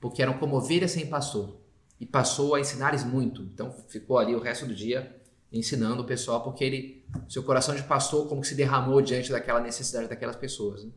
porque 0.00 0.22
eram 0.22 0.38
como 0.38 0.56
ovelhas 0.56 0.92
sem 0.92 1.06
pastor, 1.06 1.60
e 2.00 2.06
passou 2.06 2.54
a 2.54 2.60
ensinar-lhes 2.60 3.04
muito. 3.04 3.42
Então 3.42 3.70
ficou 3.88 4.18
ali 4.18 4.34
o 4.34 4.40
resto 4.40 4.66
do 4.66 4.74
dia 4.74 5.19
ensinando 5.52 6.02
o 6.02 6.06
pessoal, 6.06 6.42
porque 6.42 6.64
ele, 6.64 7.04
seu 7.28 7.42
coração 7.42 7.74
de 7.74 7.82
pastor 7.82 8.28
como 8.28 8.40
que 8.40 8.46
se 8.46 8.54
derramou 8.54 9.00
diante 9.00 9.30
daquela 9.30 9.60
necessidade 9.60 10.08
daquelas 10.08 10.36
pessoas. 10.36 10.84
Né? 10.84 10.90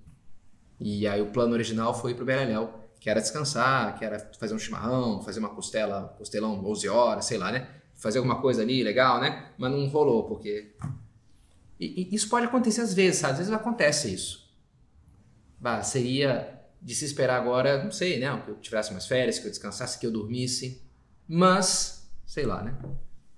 E 0.80 1.08
aí 1.08 1.22
o 1.22 1.32
plano 1.32 1.54
original 1.54 1.94
foi 1.94 2.14
para 2.14 2.24
o 2.24 2.26
Beleléu, 2.26 2.74
que 3.00 3.10
era 3.10 3.20
descansar, 3.20 3.98
que 3.98 4.06
era 4.06 4.20
fazer 4.40 4.54
um 4.54 4.60
chimarrão, 4.60 5.22
fazer 5.22 5.40
uma 5.40 5.50
costela, 5.50 6.14
costelão 6.18 6.62
12 6.62 6.88
horas, 6.88 7.26
sei 7.26 7.38
lá, 7.38 7.52
né? 7.52 7.68
Fazer 7.96 8.20
alguma 8.20 8.42
coisa 8.42 8.62
ali 8.62 8.84
legal, 8.84 9.20
né? 9.20 9.52
Mas 9.58 9.72
não 9.72 9.88
rolou, 9.88 10.24
porque. 10.24 10.76
E, 11.80 12.10
e 12.12 12.16
isso 12.16 12.30
pode 12.30 12.46
acontecer 12.46 12.82
às 12.82 12.94
vezes, 12.94 13.20
sabe? 13.20 13.34
Às 13.34 13.40
vezes 13.40 13.54
acontece 13.54 14.14
isso 14.14 14.44
bah, 15.64 15.82
seria 15.82 16.62
de 16.82 16.94
se 16.94 17.06
esperar 17.06 17.40
agora, 17.42 17.82
não 17.82 17.92
sei, 17.92 18.20
né? 18.20 18.38
Que 18.44 18.52
eu 18.52 18.56
tivesse 18.56 18.92
umas 18.92 19.08
férias, 19.08 19.40
que 19.40 19.48
eu 19.48 19.50
descansasse, 19.50 19.98
que 19.98 20.06
eu 20.06 20.12
dormisse. 20.12 20.84
Mas, 21.26 22.12
sei 22.26 22.46
lá, 22.46 22.62
né? 22.62 22.78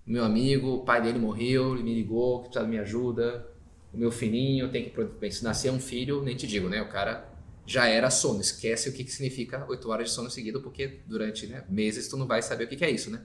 Meu 0.05 0.23
amigo, 0.23 0.75
o 0.75 0.85
pai 0.85 1.01
dele 1.01 1.17
morreu, 1.17 1.73
ele 1.73 1.83
me 1.83 1.95
ligou, 1.95 2.43
que 2.43 2.49
precisava 2.49 2.65
de 2.65 2.69
minha 2.69 2.83
ajuda. 2.83 3.47
O 3.91 3.97
meu 3.97 4.11
filhinho 4.11 4.69
tem 4.69 4.87
que. 4.87 5.31
Se 5.31 5.43
nascer 5.43 5.71
um 5.71 5.79
filho, 5.79 6.21
nem 6.21 6.35
te 6.35 6.45
digo, 6.45 6.69
né? 6.69 6.81
O 6.81 6.89
cara 6.89 7.27
já 7.65 7.87
era 7.87 8.11
sono. 8.11 8.39
Esquece 8.39 8.87
o 8.87 8.93
que, 8.93 9.03
que 9.03 9.11
significa 9.11 9.65
8 9.67 9.89
horas 9.89 10.09
de 10.09 10.13
sono 10.13 10.29
seguido, 10.29 10.61
porque 10.61 10.99
durante 11.07 11.47
né, 11.47 11.63
meses 11.67 12.07
tu 12.07 12.17
não 12.17 12.27
vai 12.27 12.43
saber 12.43 12.65
o 12.65 12.67
que, 12.67 12.75
que 12.75 12.85
é 12.85 12.91
isso, 12.91 13.09
né? 13.09 13.21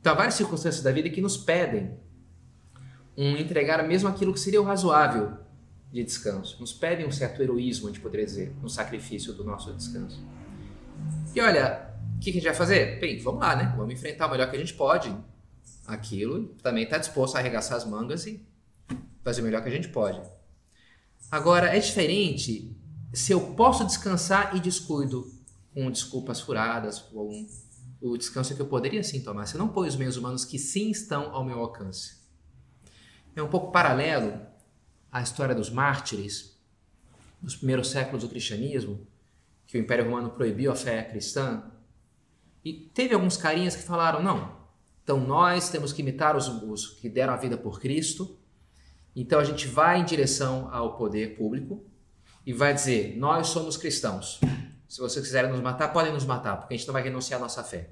Então, 0.00 0.12
há 0.12 0.16
várias 0.16 0.34
circunstâncias 0.34 0.82
da 0.82 0.90
vida 0.90 1.08
que 1.10 1.20
nos 1.20 1.36
pedem 1.36 1.96
um 3.16 3.36
entregar 3.36 3.86
mesmo 3.86 4.08
aquilo 4.08 4.32
que 4.32 4.40
seria 4.40 4.60
o 4.60 4.64
razoável 4.64 5.38
de 5.92 6.02
descanso. 6.02 6.58
Nos 6.60 6.72
pedem 6.72 7.06
um 7.06 7.12
certo 7.12 7.40
heroísmo, 7.40 7.86
a 7.86 7.90
gente 7.92 8.00
poderia 8.00 8.26
dizer, 8.26 8.52
no 8.60 8.68
sacrifício 8.68 9.32
do 9.32 9.44
nosso 9.44 9.72
descanso. 9.72 10.20
E 11.34 11.40
olha, 11.40 11.94
o 12.16 12.18
que 12.18 12.30
a 12.30 12.32
gente 12.32 12.44
vai 12.44 12.54
fazer? 12.54 12.98
Bem, 12.98 13.18
vamos 13.18 13.40
lá, 13.40 13.54
né? 13.54 13.72
Vamos 13.76 13.94
enfrentar 13.94 14.26
o 14.26 14.30
melhor 14.30 14.50
que 14.50 14.56
a 14.56 14.58
gente 14.58 14.74
pode 14.74 15.16
aquilo. 15.86 16.48
Também 16.62 16.84
está 16.84 16.98
disposto 16.98 17.36
a 17.36 17.38
arregaçar 17.38 17.76
as 17.76 17.84
mangas 17.84 18.26
e 18.26 18.46
fazer 19.22 19.40
o 19.40 19.44
melhor 19.44 19.62
que 19.62 19.68
a 19.68 19.72
gente 19.72 19.88
pode. 19.88 20.20
Agora, 21.30 21.76
é 21.76 21.78
diferente 21.78 22.76
se 23.12 23.32
eu 23.32 23.54
posso 23.54 23.84
descansar 23.84 24.56
e 24.56 24.60
descuido 24.60 25.32
com 25.74 25.90
desculpas 25.90 26.40
furadas, 26.40 26.98
com 26.98 27.46
o 28.00 28.16
descanso 28.16 28.54
que 28.54 28.62
eu 28.62 28.66
poderia 28.66 29.02
sim 29.02 29.20
tomar. 29.20 29.46
Se 29.46 29.54
eu 29.54 29.58
não 29.58 29.68
põe 29.68 29.88
os 29.88 29.96
meios 29.96 30.16
humanos 30.16 30.44
que 30.44 30.58
sim 30.58 30.90
estão 30.90 31.34
ao 31.34 31.44
meu 31.44 31.58
alcance. 31.58 32.16
É 33.34 33.42
um 33.42 33.48
pouco 33.48 33.72
paralelo 33.72 34.40
a 35.10 35.20
história 35.20 35.54
dos 35.54 35.70
mártires 35.70 36.56
dos 37.40 37.56
primeiros 37.56 37.90
séculos 37.90 38.22
do 38.22 38.28
cristianismo, 38.28 39.06
que 39.66 39.76
o 39.76 39.80
Império 39.80 40.04
Romano 40.04 40.30
proibiu 40.30 40.72
a 40.72 40.74
fé 40.74 41.02
cristã. 41.02 41.70
E 42.64 42.72
teve 42.72 43.14
alguns 43.14 43.36
carinhas 43.36 43.76
que 43.76 43.82
falaram: 43.82 44.22
não, 44.22 44.55
então 45.06 45.20
nós 45.20 45.70
temos 45.70 45.92
que 45.92 46.02
imitar 46.02 46.36
os, 46.36 46.48
os 46.48 46.88
que 46.88 47.08
deram 47.08 47.32
a 47.32 47.36
vida 47.36 47.56
por 47.56 47.78
Cristo, 47.80 48.36
então 49.14 49.38
a 49.38 49.44
gente 49.44 49.68
vai 49.68 50.00
em 50.00 50.04
direção 50.04 50.68
ao 50.74 50.96
poder 50.96 51.36
público 51.36 51.88
e 52.44 52.52
vai 52.52 52.74
dizer: 52.74 53.16
nós 53.16 53.46
somos 53.46 53.76
cristãos. 53.76 54.40
Se 54.88 54.98
vocês 54.98 55.24
quiserem 55.24 55.52
nos 55.52 55.60
matar, 55.60 55.92
podem 55.92 56.12
nos 56.12 56.24
matar, 56.24 56.56
porque 56.56 56.74
a 56.74 56.76
gente 56.76 56.88
não 56.88 56.92
vai 56.92 57.04
renunciar 57.04 57.38
à 57.38 57.42
nossa 57.44 57.62
fé. 57.62 57.90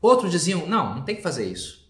Outros 0.00 0.32
diziam: 0.32 0.66
não, 0.66 0.96
não 0.96 1.04
tem 1.04 1.14
que 1.14 1.22
fazer 1.22 1.46
isso. 1.46 1.88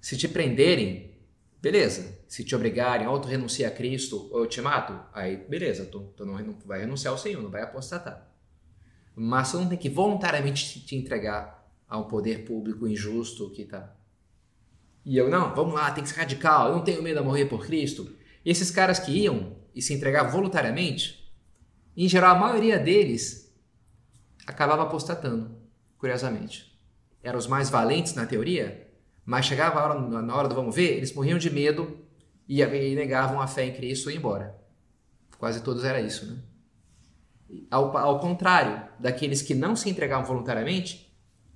Se 0.00 0.16
te 0.16 0.26
prenderem, 0.26 1.18
Beleza. 1.60 2.18
Se 2.28 2.44
te 2.44 2.54
obrigarem, 2.54 3.06
ou 3.08 3.18
tu 3.20 3.26
renuncia 3.26 3.66
a 3.66 3.70
Cristo, 3.70 4.28
ou 4.30 4.40
eu 4.40 4.46
te 4.46 4.60
mato, 4.60 4.98
aí 5.12 5.36
beleza, 5.36 5.86
tu, 5.86 6.12
tu 6.16 6.24
não, 6.24 6.38
não 6.38 6.56
vai 6.64 6.80
renunciar 6.80 7.12
ao 7.12 7.18
Senhor, 7.18 7.42
não 7.42 7.50
vai 7.50 7.62
apostatar. 7.62 8.30
Mas 9.14 9.50
tu 9.50 9.58
não 9.58 9.68
tem 9.68 9.78
que 9.78 9.88
voluntariamente 9.88 10.80
te 10.80 10.94
entregar 10.94 11.57
a 11.88 11.98
um 11.98 12.04
poder 12.04 12.44
público 12.44 12.86
injusto 12.86 13.50
que 13.50 13.64
tá. 13.64 13.94
E 15.04 15.16
eu, 15.16 15.30
não, 15.30 15.54
vamos 15.54 15.74
lá, 15.74 15.90
tem 15.90 16.04
que 16.04 16.10
ser 16.10 16.18
radical, 16.18 16.68
eu 16.68 16.76
não 16.76 16.84
tenho 16.84 17.02
medo 17.02 17.20
de 17.20 17.24
morrer 17.24 17.46
por 17.46 17.64
Cristo. 17.64 18.14
E 18.44 18.50
esses 18.50 18.70
caras 18.70 18.98
que 18.98 19.10
iam 19.10 19.56
e 19.74 19.80
se 19.80 19.94
entregar 19.94 20.24
voluntariamente, 20.24 21.32
em 21.96 22.08
geral, 22.08 22.36
a 22.36 22.38
maioria 22.38 22.78
deles 22.78 23.54
acabava 24.46 24.82
apostatando, 24.82 25.50
curiosamente. 25.96 26.78
Eram 27.22 27.38
os 27.38 27.46
mais 27.46 27.70
valentes 27.70 28.14
na 28.14 28.26
teoria, 28.26 28.86
mas 29.24 29.46
chegava 29.46 29.80
a 29.80 29.84
hora, 29.84 30.22
na 30.22 30.34
hora 30.34 30.48
do 30.48 30.54
vamos 30.54 30.74
ver, 30.74 30.96
eles 30.96 31.12
morriam 31.14 31.38
de 31.38 31.50
medo 31.50 31.98
e, 32.46 32.62
e 32.62 32.94
negavam 32.94 33.40
a 33.40 33.46
fé 33.46 33.64
em 33.64 33.74
Cristo 33.74 34.10
e 34.10 34.14
iam 34.14 34.18
embora. 34.18 34.58
Quase 35.38 35.62
todos 35.62 35.84
era 35.84 36.00
isso, 36.00 36.26
né? 36.26 36.38
Ao, 37.70 37.96
ao 37.96 38.20
contrário 38.20 38.88
daqueles 38.98 39.40
que 39.40 39.54
não 39.54 39.74
se 39.74 39.88
entregavam 39.88 40.26
voluntariamente, 40.26 41.07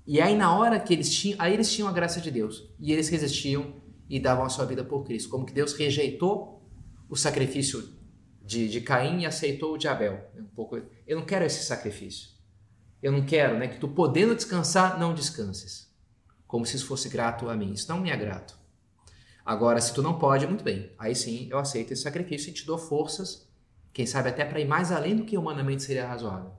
e 0.07 0.21
aí 0.21 0.37
na 0.37 0.57
hora 0.57 0.79
que 0.81 0.93
eles 0.93 1.13
tinham, 1.15 1.41
aí 1.41 1.53
eles 1.53 1.73
tinham 1.73 1.89
a 1.89 1.93
graça 1.93 2.21
de 2.21 2.31
Deus, 2.31 2.69
e 2.79 2.93
eles 2.93 3.09
resistiam 3.09 3.81
e 4.09 4.21
davam 4.21 4.45
a 4.45 4.49
sua 4.49 4.65
vida 4.65 4.85
por 4.85 5.05
Cristo, 5.05 5.29
como 5.29 5.47
que 5.47 5.53
Deus 5.53 5.73
rejeitou 5.75 6.63
o 7.09 7.17
sacrifício 7.17 7.89
de, 8.43 8.69
de 8.69 8.81
Caim 8.81 9.21
e 9.21 9.27
aceitou 9.27 9.75
o 9.75 9.79
de 9.79 9.89
Abel. 9.89 10.31
Um 10.37 10.45
pouco, 10.45 10.81
eu 11.07 11.17
não 11.17 11.25
quero 11.25 11.45
esse 11.45 11.65
sacrifício. 11.65 12.31
Eu 13.03 13.13
não 13.13 13.25
quero, 13.25 13.59
né, 13.59 13.69
que 13.69 13.79
tu 13.79 13.89
podendo 13.89 14.35
descansar, 14.35 14.99
não 14.99 15.15
descanses 15.15 15.93
como 16.53 16.67
se 16.67 16.77
isso 16.77 16.85
fosse 16.85 17.09
grato 17.09 17.49
a 17.49 17.57
mim. 17.57 17.73
Isso 17.73 17.89
não 17.89 17.99
me 17.99 18.11
é 18.11 18.17
grato. 18.17 18.55
Agora, 19.43 19.81
se 19.81 19.95
tu 19.95 20.03
não 20.03 20.19
pode, 20.19 20.47
muito 20.47 20.63
bem. 20.63 20.93
Aí 20.99 21.15
sim, 21.15 21.49
eu 21.51 21.59
aceito 21.59 21.95
esse 21.95 22.03
sacrifício 22.03 22.51
e 22.51 22.53
te 22.53 22.67
dou 22.67 22.77
forças, 22.77 23.51
quem 23.91 24.05
sabe 24.05 24.29
até 24.29 24.45
para 24.45 24.61
ir 24.61 24.69
mais 24.69 24.93
além 24.93 25.17
do 25.17 25.25
que 25.25 25.39
humanamente 25.39 25.83
seria 25.83 26.07
razoável. 26.07 26.53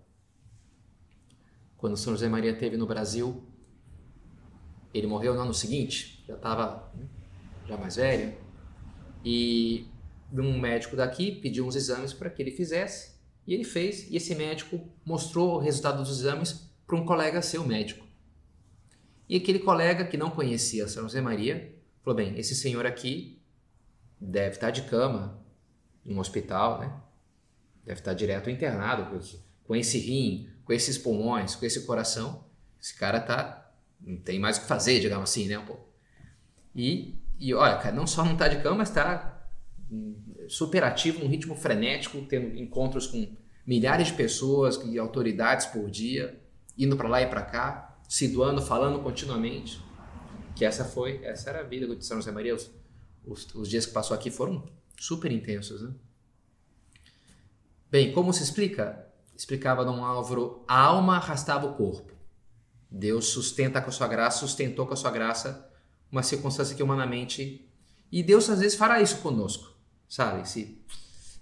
Quando 1.84 1.98
São 1.98 2.13
José 2.13 2.30
Maria 2.30 2.56
teve 2.56 2.78
no 2.78 2.88
Brasil, 2.88 3.44
ele 4.94 5.06
morreu 5.06 5.34
no 5.34 5.42
ano 5.42 5.54
seguinte, 5.54 6.24
já 6.25 6.36
estava 6.36 6.90
né, 6.96 7.06
já 7.68 7.75
mais 7.75 7.98
velho, 7.98 8.34
e 9.22 9.86
um 10.32 10.58
médico 10.58 10.96
daqui 10.96 11.30
pediu 11.30 11.68
uns 11.68 11.75
exames 11.75 12.13
para 12.13 12.30
que 12.30 12.42
ele 12.42 12.52
fizesse, 12.52 13.20
e 13.46 13.54
ele 13.54 13.66
fez, 13.66 14.10
e 14.10 14.16
esse 14.16 14.34
médico 14.34 14.80
mostrou 15.04 15.56
o 15.56 15.60
resultado 15.60 15.98
dos 15.98 16.20
exames 16.20 16.74
para 16.88 16.96
um 16.96 17.06
colega 17.06 17.42
seu 17.42 17.68
médico. 17.68 18.08
E 19.28 19.36
aquele 19.36 19.60
colega 19.60 20.06
que 20.06 20.16
não 20.16 20.30
conhecia 20.30 20.88
São 20.88 21.04
José 21.04 21.20
Maria 21.20 21.78
falou: 22.02 22.16
bem, 22.16 22.40
esse 22.40 22.56
senhor 22.56 22.86
aqui 22.86 23.42
deve 24.22 24.56
estar 24.56 24.72
de 24.72 24.84
cama 24.84 25.46
em 26.06 26.16
um 26.16 26.20
hospital, 26.20 26.80
né? 26.80 26.98
Deve 27.84 28.00
estar 28.00 28.13
direto 28.13 28.50
internado 28.50 29.20
com 29.66 29.75
esse 29.75 29.98
rim, 29.98 30.53
com 30.74 30.75
esses 30.75 30.98
pulmões, 30.98 31.56
com 31.56 31.65
esse 31.65 31.86
coração. 31.86 32.44
Esse 32.82 32.96
cara 32.96 33.20
tá 33.20 33.72
não 34.01 34.18
tem 34.18 34.39
mais 34.39 34.58
o 34.58 34.62
que 34.62 34.68
fazer, 34.68 35.00
digamos 35.00 35.30
assim, 35.30 35.48
né? 35.48 35.58
Pô. 35.60 35.77
E, 36.75 37.15
e 37.39 37.53
olha, 37.53 37.77
cara, 37.77 37.96
não 37.96 38.06
só 38.06 38.25
não 38.25 38.36
tá 38.36 38.48
de 38.48 38.62
cama, 38.62 38.77
mas 38.77 38.89
tá 38.89 39.48
super 40.50 40.84
ativo, 40.84 41.20
num 41.20 41.30
ritmo 41.30 41.56
frenético, 41.56 42.20
tendo 42.25 42.58
encontros 42.58 43.08
com 43.08 43.38
milhares 43.65 44.08
de 44.08 44.13
pessoas 44.13 44.82
e 44.84 45.00
autoridades 45.00 45.68
por 45.68 45.89
dia, 45.89 46.42
indo 46.77 46.98
para 46.98 47.08
lá 47.08 47.22
e 47.22 47.27
para 47.27 47.44
cá, 47.44 47.98
se 48.10 48.27
doando, 48.27 48.62
falando 48.62 49.01
continuamente. 49.01 49.80
Que 50.56 50.65
essa 50.65 50.84
foi, 50.84 51.24
essa 51.24 51.51
era 51.51 51.60
a 51.62 51.63
vida 51.63 51.88
do 51.88 52.01
São 52.03 52.18
José 52.18 52.32
Maria. 52.32 52.56
Os, 52.56 52.70
os, 53.25 53.56
os 53.56 53.70
dias 53.70 53.86
que 53.86 53.94
passou 53.94 54.15
aqui 54.15 54.30
foram 54.30 54.65
super 54.98 55.32
intensos, 55.32 55.82
né? 55.82 55.94
Bem, 57.89 58.12
como 58.12 58.34
se 58.34 58.44
explica? 58.44 59.12
Explicava 59.44 59.84
Dom 59.84 60.06
Álvaro, 60.06 60.64
a 60.66 60.80
alma 60.80 61.18
arrastava 61.18 61.68
o 61.68 61.74
corpo. 61.74 62.14
Deus 62.90 63.26
sustenta 63.26 63.82
com 63.82 63.90
a 63.90 63.92
sua 63.92 64.08
graça, 64.08 64.40
sustentou 64.40 64.88
com 64.88 64.94
a 64.94 64.96
sua 64.96 65.12
graça 65.12 65.70
uma 66.10 66.24
circunstância 66.24 66.74
que 66.74 66.82
humanamente. 66.82 67.70
E 68.10 68.24
Deus 68.24 68.50
às 68.50 68.62
vezes 68.62 68.78
fará 68.78 69.02
isso 69.02 69.18
conosco, 69.18 69.78
sabe? 70.08 70.48
Se 70.48 70.82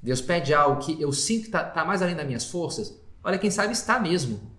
Deus 0.01 0.19
pede 0.19 0.51
algo 0.51 0.83
que 0.83 0.99
eu 0.99 1.13
sinto 1.13 1.41
que 1.41 1.47
está 1.49 1.63
tá 1.63 1.85
mais 1.85 2.01
além 2.01 2.15
das 2.15 2.25
minhas 2.25 2.45
forças, 2.45 2.99
olha, 3.23 3.37
quem 3.37 3.51
sabe 3.51 3.71
está 3.71 3.99
mesmo. 3.99 4.51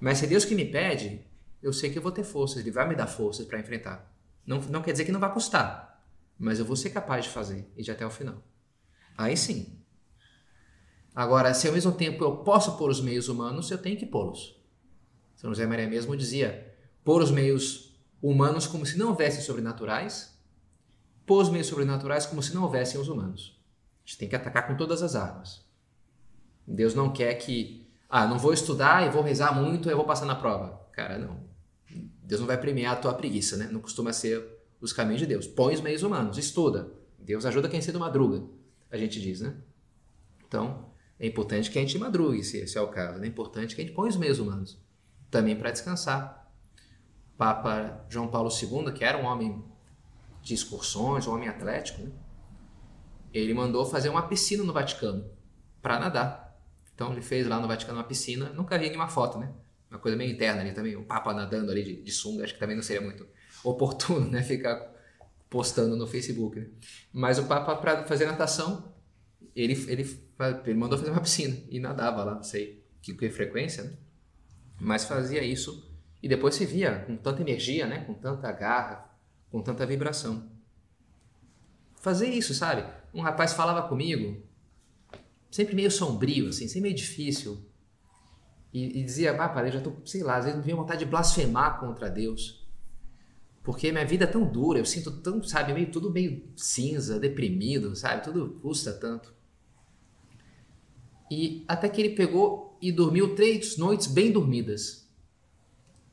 Mas 0.00 0.16
se 0.16 0.24
é 0.24 0.28
Deus 0.28 0.46
que 0.46 0.54
me 0.54 0.64
pede, 0.64 1.26
eu 1.62 1.74
sei 1.74 1.90
que 1.90 1.98
eu 1.98 2.02
vou 2.02 2.10
ter 2.10 2.24
forças, 2.24 2.60
Ele 2.60 2.70
vai 2.70 2.88
me 2.88 2.96
dar 2.96 3.06
forças 3.06 3.44
para 3.44 3.60
enfrentar. 3.60 4.10
Não, 4.46 4.62
não 4.62 4.80
quer 4.80 4.92
dizer 4.92 5.04
que 5.04 5.12
não 5.12 5.20
vai 5.20 5.30
custar, 5.30 6.02
mas 6.38 6.58
eu 6.58 6.64
vou 6.64 6.74
ser 6.74 6.88
capaz 6.88 7.26
de 7.26 7.30
fazer 7.30 7.70
e 7.76 7.82
de 7.82 7.90
até 7.90 8.06
o 8.06 8.10
final. 8.10 8.42
Aí 9.14 9.36
sim. 9.36 9.75
Agora, 11.16 11.54
se 11.54 11.66
ao 11.66 11.72
mesmo 11.72 11.92
tempo 11.92 12.22
eu 12.22 12.36
posso 12.36 12.76
pôr 12.76 12.90
os 12.90 13.00
meios 13.00 13.30
humanos, 13.30 13.70
eu 13.70 13.78
tenho 13.78 13.96
que 13.96 14.04
pô-los. 14.04 14.54
São 15.34 15.48
José 15.48 15.66
Maria 15.66 15.88
mesmo 15.88 16.14
dizia: 16.14 16.76
pôr 17.02 17.22
os 17.22 17.30
meios 17.30 17.98
humanos 18.22 18.66
como 18.66 18.84
se 18.84 18.98
não 18.98 19.08
houvessem 19.08 19.40
sobrenaturais, 19.40 20.38
pôr 21.24 21.40
os 21.40 21.48
meios 21.48 21.68
sobrenaturais 21.68 22.26
como 22.26 22.42
se 22.42 22.54
não 22.54 22.64
houvessem 22.64 23.00
os 23.00 23.08
humanos. 23.08 23.58
A 24.04 24.06
gente 24.06 24.18
tem 24.18 24.28
que 24.28 24.36
atacar 24.36 24.66
com 24.66 24.76
todas 24.76 25.02
as 25.02 25.16
armas. 25.16 25.64
Deus 26.66 26.94
não 26.94 27.10
quer 27.10 27.32
que, 27.36 27.88
ah, 28.10 28.26
não 28.26 28.38
vou 28.38 28.52
estudar 28.52 29.06
e 29.06 29.10
vou 29.10 29.22
rezar 29.22 29.54
muito 29.54 29.88
e 29.88 29.94
vou 29.94 30.04
passar 30.04 30.26
na 30.26 30.34
prova. 30.34 30.86
Cara, 30.92 31.16
não. 31.16 31.40
Deus 32.22 32.40
não 32.42 32.46
vai 32.46 32.58
premiar 32.58 32.92
a 32.92 33.00
tua 33.00 33.14
preguiça, 33.14 33.56
né? 33.56 33.70
Não 33.72 33.80
costuma 33.80 34.12
ser 34.12 34.44
os 34.82 34.92
caminhos 34.92 35.20
de 35.20 35.26
Deus. 35.26 35.46
Põe 35.46 35.74
os 35.74 35.80
meios 35.80 36.02
humanos, 36.02 36.36
estuda. 36.36 36.92
Deus 37.18 37.46
ajuda 37.46 37.70
quem 37.70 37.80
cedo 37.80 37.98
madruga, 37.98 38.44
a 38.90 38.98
gente 38.98 39.18
diz, 39.18 39.40
né? 39.40 39.56
Então, 40.46 40.94
é 41.18 41.26
importante 41.26 41.70
que 41.70 41.78
a 41.78 41.82
gente 41.82 41.98
madrugue, 41.98 42.44
se 42.44 42.58
esse 42.58 42.76
é 42.76 42.80
o 42.80 42.88
caso. 42.88 43.22
É 43.22 43.26
importante 43.26 43.74
que 43.74 43.80
a 43.80 43.84
gente 43.84 43.94
põe 43.94 44.08
os 44.08 44.16
meios 44.16 44.38
humanos 44.38 44.78
também 45.30 45.56
para 45.56 45.70
descansar. 45.70 46.50
Papa 47.36 48.04
João 48.08 48.28
Paulo 48.28 48.50
II, 48.50 48.92
que 48.92 49.04
era 49.04 49.18
um 49.18 49.24
homem 49.24 49.64
de 50.42 50.54
excursões, 50.54 51.26
um 51.26 51.34
homem 51.34 51.48
atlético, 51.48 52.02
né? 52.02 52.12
ele 53.32 53.52
mandou 53.52 53.84
fazer 53.84 54.08
uma 54.08 54.22
piscina 54.28 54.62
no 54.62 54.72
Vaticano 54.72 55.28
para 55.82 55.98
nadar. 55.98 56.56
Então 56.94 57.12
ele 57.12 57.20
fez 57.20 57.46
lá 57.46 57.60
no 57.60 57.68
Vaticano 57.68 57.98
uma 57.98 58.04
piscina, 58.04 58.50
nunca 58.50 58.78
vi 58.78 58.88
nenhuma 58.88 59.08
foto, 59.08 59.38
né? 59.38 59.52
Uma 59.90 59.98
coisa 59.98 60.16
meio 60.16 60.32
interna 60.32 60.62
ali 60.62 60.72
também, 60.72 60.96
o 60.96 61.04
Papa 61.04 61.34
nadando 61.34 61.70
ali 61.70 61.82
de, 61.82 62.02
de 62.02 62.10
sunga, 62.10 62.44
acho 62.44 62.54
que 62.54 62.60
também 62.60 62.74
não 62.74 62.82
seria 62.82 63.02
muito 63.02 63.26
oportuno, 63.62 64.30
né? 64.30 64.40
Ficar 64.44 64.94
postando 65.50 65.96
no 65.96 66.06
Facebook. 66.06 66.58
Né? 66.58 66.68
Mas 67.12 67.38
o 67.38 67.44
Papa, 67.44 67.76
para 67.76 68.04
fazer 68.04 68.26
natação, 68.26 68.95
ele, 69.62 69.72
ele, 69.90 70.20
ele 70.64 70.74
mandou 70.74 70.98
fazer 70.98 71.10
uma 71.10 71.20
piscina 71.20 71.56
e 71.70 71.80
nadava 71.80 72.22
lá, 72.22 72.34
não 72.34 72.42
sei 72.42 72.84
que, 73.00 73.14
que 73.14 73.30
frequência, 73.30 73.84
né? 73.84 73.92
mas 74.80 75.04
fazia 75.04 75.42
isso 75.42 75.90
e 76.22 76.28
depois 76.28 76.54
se 76.54 76.66
via 76.66 77.04
com 77.06 77.16
tanta 77.16 77.40
energia, 77.40 77.86
né? 77.86 78.04
com 78.04 78.14
tanta 78.14 78.50
garra, 78.52 79.08
com 79.50 79.62
tanta 79.62 79.86
vibração. 79.86 80.50
Fazer 82.00 82.28
isso, 82.28 82.52
sabe? 82.52 82.84
Um 83.14 83.20
rapaz 83.20 83.52
falava 83.52 83.88
comigo, 83.88 84.42
sempre 85.50 85.74
meio 85.74 85.90
sombrio, 85.90 86.48
assim, 86.48 86.66
sempre 86.66 86.82
meio 86.82 86.94
difícil, 86.94 87.64
e, 88.72 89.00
e 89.00 89.04
dizia, 89.04 89.32
ah, 89.40 89.48
pai, 89.48 89.70
já 89.70 89.80
tô, 89.80 89.94
sei 90.04 90.22
lá, 90.22 90.36
às 90.36 90.44
vezes 90.44 90.58
me 90.58 90.64
vinha 90.64 90.76
vontade 90.76 91.04
de 91.04 91.10
blasfemar 91.10 91.80
contra 91.80 92.10
Deus. 92.10 92.66
Porque 93.62 93.90
minha 93.90 94.04
vida 94.04 94.24
é 94.24 94.28
tão 94.28 94.44
dura, 94.44 94.78
eu 94.78 94.84
sinto 94.84 95.10
tão, 95.22 95.42
sabe, 95.42 95.72
meio 95.72 95.90
tudo 95.90 96.12
meio 96.12 96.52
cinza, 96.56 97.18
deprimido, 97.18 97.96
sabe? 97.96 98.22
Tudo 98.22 98.60
custa 98.60 98.92
tanto. 98.92 99.35
E 101.30 101.64
até 101.66 101.88
que 101.88 102.00
ele 102.00 102.14
pegou 102.14 102.78
e 102.80 102.92
dormiu 102.92 103.34
três 103.34 103.76
noites 103.76 104.06
bem 104.06 104.30
dormidas. 104.30 105.08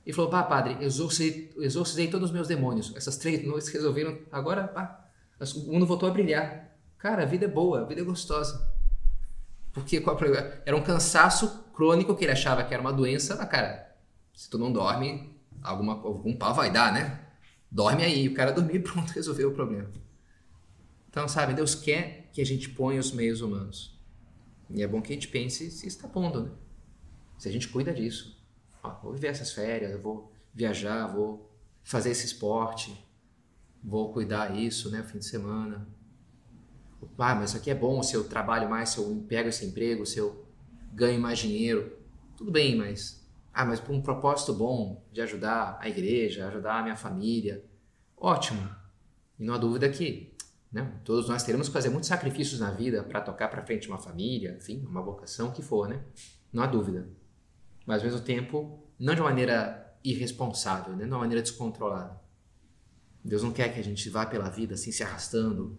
E 0.05 0.11
falou: 0.11 0.29
Pá, 0.29 0.43
padre, 0.43 0.77
exorcizei, 0.83 2.07
todos 2.09 2.29
os 2.29 2.33
meus 2.33 2.47
demônios. 2.47 2.93
Essas 2.95 3.17
três 3.17 3.43
noites 3.45 3.69
resolveram. 3.69 4.17
Agora, 4.31 4.67
pá, 4.67 5.09
o 5.55 5.71
mundo 5.71 5.85
voltou 5.85 6.09
a 6.09 6.11
brilhar. 6.11 6.71
Cara, 6.97 7.23
a 7.23 7.25
vida 7.25 7.45
é 7.45 7.49
boa, 7.49 7.81
a 7.81 7.85
vida 7.85 8.01
é 8.01 8.03
gostosa. 8.03 8.71
Porque 9.71 10.01
era 10.65 10.75
um 10.75 10.83
cansaço 10.83 11.65
crônico 11.73 12.15
que 12.15 12.23
ele 12.23 12.31
achava 12.31 12.63
que 12.63 12.73
era 12.73 12.81
uma 12.81 12.93
doença. 12.93 13.35
Mas, 13.35 13.49
cara, 13.49 13.95
se 14.33 14.49
tu 14.49 14.57
não 14.57 14.71
dorme, 14.71 15.35
alguma, 15.61 15.93
algum 15.93 16.35
pau 16.35 16.53
vai 16.53 16.71
dar, 16.71 16.93
né? 16.93 17.19
Dorme 17.71 18.03
aí. 18.03 18.27
O 18.27 18.33
cara 18.33 18.51
dormiu 18.51 18.75
e 18.75 18.79
pronto, 18.79 19.11
resolveu 19.13 19.49
o 19.49 19.53
problema. 19.53 19.89
Então, 21.09 21.27
sabe, 21.27 21.53
Deus 21.53 21.75
quer 21.75 22.29
que 22.31 22.41
a 22.41 22.45
gente 22.45 22.69
ponha 22.69 22.99
os 22.99 23.11
meios 23.11 23.41
humanos. 23.41 23.92
E 24.69 24.81
é 24.81 24.87
bom 24.87 25.01
que 25.01 25.11
a 25.11 25.15
gente 25.15 25.27
pense 25.27 25.69
se 25.71 25.87
está 25.87 26.07
pondo, 26.07 26.43
né? 26.43 26.51
Se 27.37 27.49
a 27.49 27.51
gente 27.51 27.67
cuida 27.67 27.93
disso. 27.93 28.41
Ó, 28.81 28.89
vou 29.01 29.13
viver 29.13 29.27
essas 29.27 29.51
férias, 29.51 29.99
vou 30.01 30.31
viajar, 30.53 31.07
vou 31.07 31.49
fazer 31.83 32.11
esse 32.11 32.25
esporte, 32.25 33.05
vou 33.83 34.13
cuidar 34.13 34.57
isso, 34.57 34.89
né, 34.89 35.03
fim 35.03 35.19
de 35.19 35.25
semana. 35.25 35.87
Ah, 37.17 37.35
mas 37.35 37.49
isso 37.49 37.57
aqui 37.57 37.69
é 37.69 37.75
bom 37.75 38.01
se 38.01 38.15
eu 38.15 38.23
trabalho 38.27 38.69
mais, 38.69 38.89
se 38.89 38.97
eu 38.97 39.25
pego 39.27 39.49
esse 39.49 39.65
emprego, 39.65 40.05
se 40.05 40.17
eu 40.17 40.47
ganho 40.93 41.19
mais 41.19 41.39
dinheiro. 41.39 41.97
Tudo 42.37 42.51
bem, 42.51 42.75
mas 42.75 43.23
ah, 43.53 43.65
mas 43.65 43.79
por 43.79 43.93
um 43.93 44.01
propósito 44.01 44.53
bom 44.53 45.05
de 45.11 45.21
ajudar 45.21 45.77
a 45.79 45.87
igreja, 45.87 46.47
ajudar 46.47 46.79
a 46.79 46.83
minha 46.83 46.95
família. 46.95 47.63
Ótimo. 48.17 48.67
E 49.37 49.43
não 49.43 49.53
há 49.53 49.57
dúvida 49.57 49.87
que 49.89 50.32
né? 50.73 50.91
Todos 51.05 51.29
nós 51.29 51.43
teremos 51.43 51.67
que 51.67 51.73
fazer 51.73 51.89
muitos 51.89 52.07
sacrifícios 52.07 52.59
na 52.59 52.71
vida 52.71 53.03
para 53.03 53.21
tocar 53.21 53.47
para 53.47 53.63
frente 53.63 53.87
uma 53.87 53.99
família, 53.99 54.57
enfim, 54.57 54.83
uma 54.87 55.03
vocação, 55.03 55.51
que 55.51 55.61
for, 55.61 55.87
né? 55.87 56.03
Não 56.51 56.63
há 56.63 56.65
dúvida. 56.65 57.07
Mas 57.85 58.01
ao 58.01 58.09
mesmo 58.09 58.21
tempo, 58.21 58.83
não 58.97 59.13
de 59.13 59.21
uma 59.21 59.29
maneira 59.29 59.95
irresponsável, 60.03 60.95
né? 60.95 61.05
de 61.05 61.11
uma 61.11 61.19
maneira 61.19 61.41
descontrolada. 61.41 62.19
Deus 63.23 63.43
não 63.43 63.51
quer 63.51 63.73
que 63.73 63.79
a 63.79 63.83
gente 63.83 64.09
vá 64.09 64.25
pela 64.25 64.49
vida 64.49 64.73
assim 64.73 64.91
se 64.91 65.03
arrastando, 65.03 65.77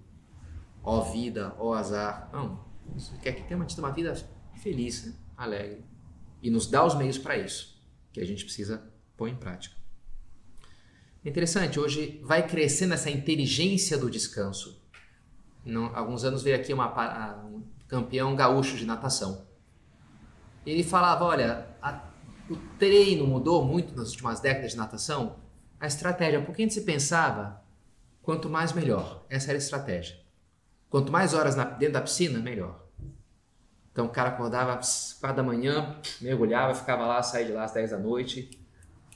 ó 0.83 1.01
vida, 1.01 1.55
ó 1.59 1.75
azar. 1.75 2.31
Não. 2.33 2.65
Deus 2.87 3.13
quer 3.21 3.33
que 3.33 3.43
tenha 3.43 3.59
uma 3.79 3.93
vida 3.93 4.15
feliz, 4.63 5.07
né? 5.07 5.15
alegre. 5.37 5.85
E 6.41 6.51
nos 6.51 6.67
dá 6.67 6.85
os 6.85 6.95
meios 6.95 7.19
para 7.19 7.37
isso, 7.37 7.83
que 8.13 8.21
a 8.21 8.27
gente 8.27 8.45
precisa 8.45 8.91
pôr 9.17 9.29
em 9.29 9.37
prática. 9.37 9.77
Interessante, 11.25 11.81
hoje 11.81 12.21
vai 12.23 12.47
crescendo 12.47 12.95
essa 12.95 13.11
inteligência 13.11 13.97
do 13.97 14.11
descanso. 14.11 14.84
Não, 15.65 15.95
alguns 15.97 16.25
anos 16.25 16.43
veio 16.43 16.57
aqui 16.57 16.73
uma, 16.73 17.45
um 17.45 17.63
campeão 17.89 18.35
gaúcho 18.37 18.77
de 18.77 18.85
natação. 18.85 19.47
Ele 20.67 20.83
falava: 20.83 21.25
olha, 21.25 21.69
a, 21.81 22.01
o 22.51 22.57
treino 22.79 23.27
mudou 23.27 23.65
muito 23.65 23.95
nas 23.97 24.11
últimas 24.11 24.41
décadas 24.41 24.73
de 24.73 24.77
natação. 24.77 25.37
A 25.81 25.87
estratégia, 25.87 26.43
porque 26.43 26.63
a 26.63 26.65
gente 26.65 26.75
se 26.75 26.83
pensava, 26.83 27.63
quanto 28.23 28.49
mais 28.49 28.73
melhor. 28.73 29.25
Essa 29.29 29.51
era 29.51 29.57
a 29.57 29.59
estratégia. 29.59 30.17
Quanto 30.89 31.11
mais 31.11 31.35
horas 31.35 31.57
na, 31.57 31.65
dentro 31.65 31.95
da 31.95 32.01
piscina, 32.01 32.39
melhor. 32.39 32.85
Então 33.93 34.07
o 34.07 34.09
cara 34.09 34.31
acordava 34.31 34.75
às 34.75 35.13
4 35.21 35.37
da 35.37 35.43
manhã, 35.43 35.97
mergulhava, 36.21 36.75
ficava 36.75 37.07
lá, 37.07 37.23
saía 37.23 37.47
de 37.47 37.53
lá 37.53 37.65
às 37.65 37.73
10 37.73 37.93
da 37.93 37.99
noite, 37.99 38.51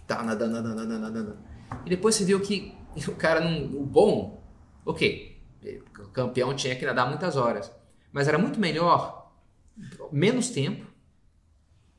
tava 0.07 0.23
nadando, 0.23 0.53
nadando, 0.55 0.77
nadando, 0.77 1.01
nadando. 1.01 1.39
E 1.85 1.91
depois 1.91 2.15
você 2.15 2.25
viu 2.25 2.41
que 2.41 2.77
o 3.09 3.15
cara, 3.17 3.41
não, 3.41 3.81
o 3.81 3.85
bom, 3.85 4.43
ok, 4.87 5.41
campeão 6.13 6.55
tinha 6.55 6.77
que 6.77 6.87
nadar 6.87 7.09
muitas 7.09 7.37
horas. 7.37 7.71
Mas 8.13 8.29
era 8.29 8.39
muito 8.39 8.59
melhor, 8.59 9.33
menos 10.11 10.51
tempo 10.51 10.87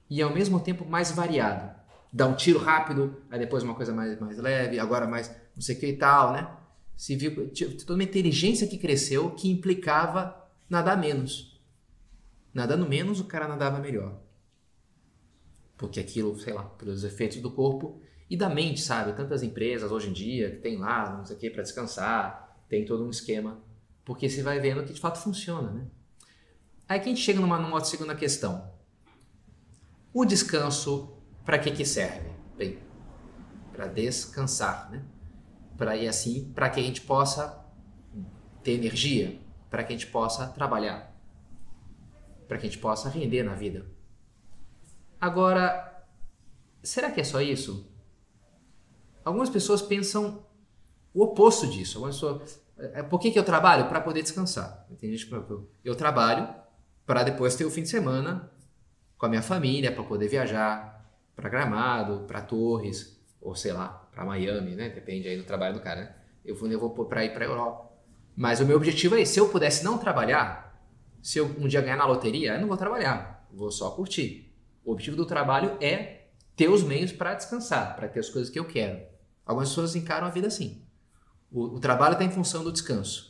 e 0.09 0.21
ao 0.21 0.33
mesmo 0.33 0.59
tempo 0.59 0.85
mais 0.85 1.11
variado. 1.11 1.77
Dar 2.11 2.27
um 2.27 2.35
tiro 2.35 2.59
rápido, 2.59 3.21
aí 3.29 3.37
depois 3.37 3.63
uma 3.63 3.75
coisa 3.75 3.93
mais, 3.93 4.19
mais 4.19 4.37
leve, 4.37 4.79
agora 4.79 5.07
mais 5.07 5.29
não 5.55 5.61
sei 5.61 5.75
o 5.75 5.79
que 5.79 5.87
e 5.87 5.97
tal, 5.97 6.33
né? 6.33 6.49
Se 6.97 7.15
viu 7.15 7.51
toda 7.85 7.93
uma 7.93 8.03
inteligência 8.03 8.67
que 8.67 8.77
cresceu 8.77 9.31
que 9.31 9.49
implicava 9.49 10.35
nadar 10.69 10.97
menos. 10.97 11.61
Nadando 12.53 12.87
menos, 12.87 13.19
o 13.19 13.25
cara 13.25 13.47
nadava 13.47 13.79
melhor. 13.79 14.19
Porque 15.77 15.99
aquilo, 15.99 16.37
sei 16.39 16.53
lá, 16.53 16.63
pelos 16.63 17.03
efeitos 17.03 17.37
do 17.37 17.51
corpo 17.51 18.01
e 18.29 18.35
da 18.35 18.49
mente, 18.49 18.81
sabe? 18.81 19.13
Tantas 19.13 19.43
empresas 19.43 19.91
hoje 19.91 20.09
em 20.09 20.13
dia 20.13 20.51
que 20.51 20.57
tem 20.57 20.77
lá, 20.77 21.17
não 21.17 21.25
sei 21.25 21.35
o 21.35 21.39
que, 21.39 21.49
para 21.49 21.63
descansar, 21.63 22.63
tem 22.67 22.85
todo 22.85 23.05
um 23.05 23.09
esquema, 23.09 23.61
porque 24.09 24.27
você 24.27 24.41
vai 24.41 24.59
vendo 24.59 24.83
que 24.83 24.91
de 24.91 24.99
fato 24.99 25.19
funciona, 25.19 25.69
né? 25.69 25.85
Aí 26.87 26.99
que 26.99 27.05
a 27.05 27.09
gente 27.09 27.21
chega 27.21 27.39
numa, 27.39 27.59
numa 27.59 27.79
segunda 27.83 28.15
questão. 28.15 28.73
O 30.11 30.25
descanso, 30.25 31.15
para 31.45 31.59
que 31.59 31.69
que 31.69 31.85
serve? 31.85 32.27
Bem, 32.57 32.79
para 33.71 33.85
descansar, 33.85 34.89
né? 34.89 35.05
para 35.77 35.95
e 35.95 36.07
assim 36.07 36.51
para 36.55 36.71
que 36.71 36.79
a 36.79 36.83
gente 36.83 37.01
possa 37.01 37.63
ter 38.63 38.71
energia, 38.71 39.39
para 39.69 39.83
que 39.83 39.93
a 39.93 39.95
gente 39.95 40.07
possa 40.07 40.47
trabalhar, 40.47 41.15
para 42.47 42.57
que 42.57 42.65
a 42.65 42.69
gente 42.71 42.81
possa 42.81 43.09
render 43.09 43.43
na 43.43 43.53
vida. 43.53 43.85
Agora, 45.21 46.03
será 46.81 47.11
que 47.11 47.21
é 47.21 47.23
só 47.23 47.41
isso? 47.41 47.87
Algumas 49.23 49.51
pessoas 49.51 49.83
pensam 49.83 50.43
o 51.13 51.25
oposto 51.25 51.67
disso. 51.67 51.99
Algumas 51.99 52.15
pessoas, 52.15 52.59
por 53.09 53.19
que, 53.19 53.31
que 53.31 53.39
eu 53.39 53.43
trabalho? 53.43 53.87
Para 53.87 54.01
poder 54.01 54.21
descansar. 54.21 54.85
Tem 54.99 55.11
gente 55.11 55.25
que 55.25 55.35
eu 55.83 55.95
trabalho 55.95 56.47
para 57.05 57.23
depois 57.23 57.55
ter 57.55 57.65
o 57.65 57.71
fim 57.71 57.83
de 57.83 57.89
semana 57.89 58.51
com 59.17 59.25
a 59.25 59.29
minha 59.29 59.41
família, 59.41 59.91
para 59.91 60.03
poder 60.03 60.27
viajar 60.27 60.99
para 61.35 61.49
Gramado, 61.49 62.25
para 62.27 62.41
Torres, 62.41 63.19
ou 63.41 63.55
sei 63.55 63.73
lá, 63.73 63.87
para 64.11 64.23
Miami, 64.25 64.75
né? 64.75 64.89
Depende 64.89 65.27
aí 65.27 65.37
do 65.37 65.43
trabalho 65.43 65.73
do 65.73 65.81
cara, 65.81 66.01
né? 66.01 66.15
Eu 66.45 66.55
vou, 66.55 66.69
eu 66.69 66.79
vou 66.79 67.05
para 67.05 67.25
ir 67.25 67.33
para 67.33 67.45
Europa. 67.45 67.89
Mas 68.35 68.59
o 68.59 68.65
meu 68.65 68.77
objetivo 68.77 69.17
é. 69.17 69.25
Se 69.25 69.39
eu 69.39 69.49
pudesse 69.49 69.83
não 69.83 69.97
trabalhar, 69.97 70.81
se 71.21 71.37
eu 71.37 71.45
um 71.45 71.67
dia 71.67 71.81
ganhar 71.81 71.97
na 71.97 72.05
loteria, 72.05 72.53
eu 72.53 72.61
não 72.61 72.67
vou 72.67 72.77
trabalhar, 72.77 73.45
vou 73.51 73.71
só 73.71 73.91
curtir. 73.91 74.55
O 74.83 74.91
objetivo 74.91 75.17
do 75.17 75.25
trabalho 75.25 75.77
é 75.81 76.27
ter 76.55 76.69
os 76.69 76.83
meios 76.83 77.11
para 77.11 77.33
descansar, 77.33 77.95
para 77.95 78.07
ter 78.07 78.19
as 78.19 78.29
coisas 78.29 78.49
que 78.49 78.59
eu 78.59 78.65
quero. 78.65 79.01
Algumas 79.45 79.69
pessoas 79.69 79.95
encaram 79.95 80.27
a 80.27 80.29
vida 80.29 80.47
assim. 80.47 80.85
O, 81.51 81.75
o 81.75 81.79
trabalho 81.79 82.13
está 82.13 82.23
em 82.23 82.31
função 82.31 82.63
do 82.63 82.71
descanso. 82.71 83.29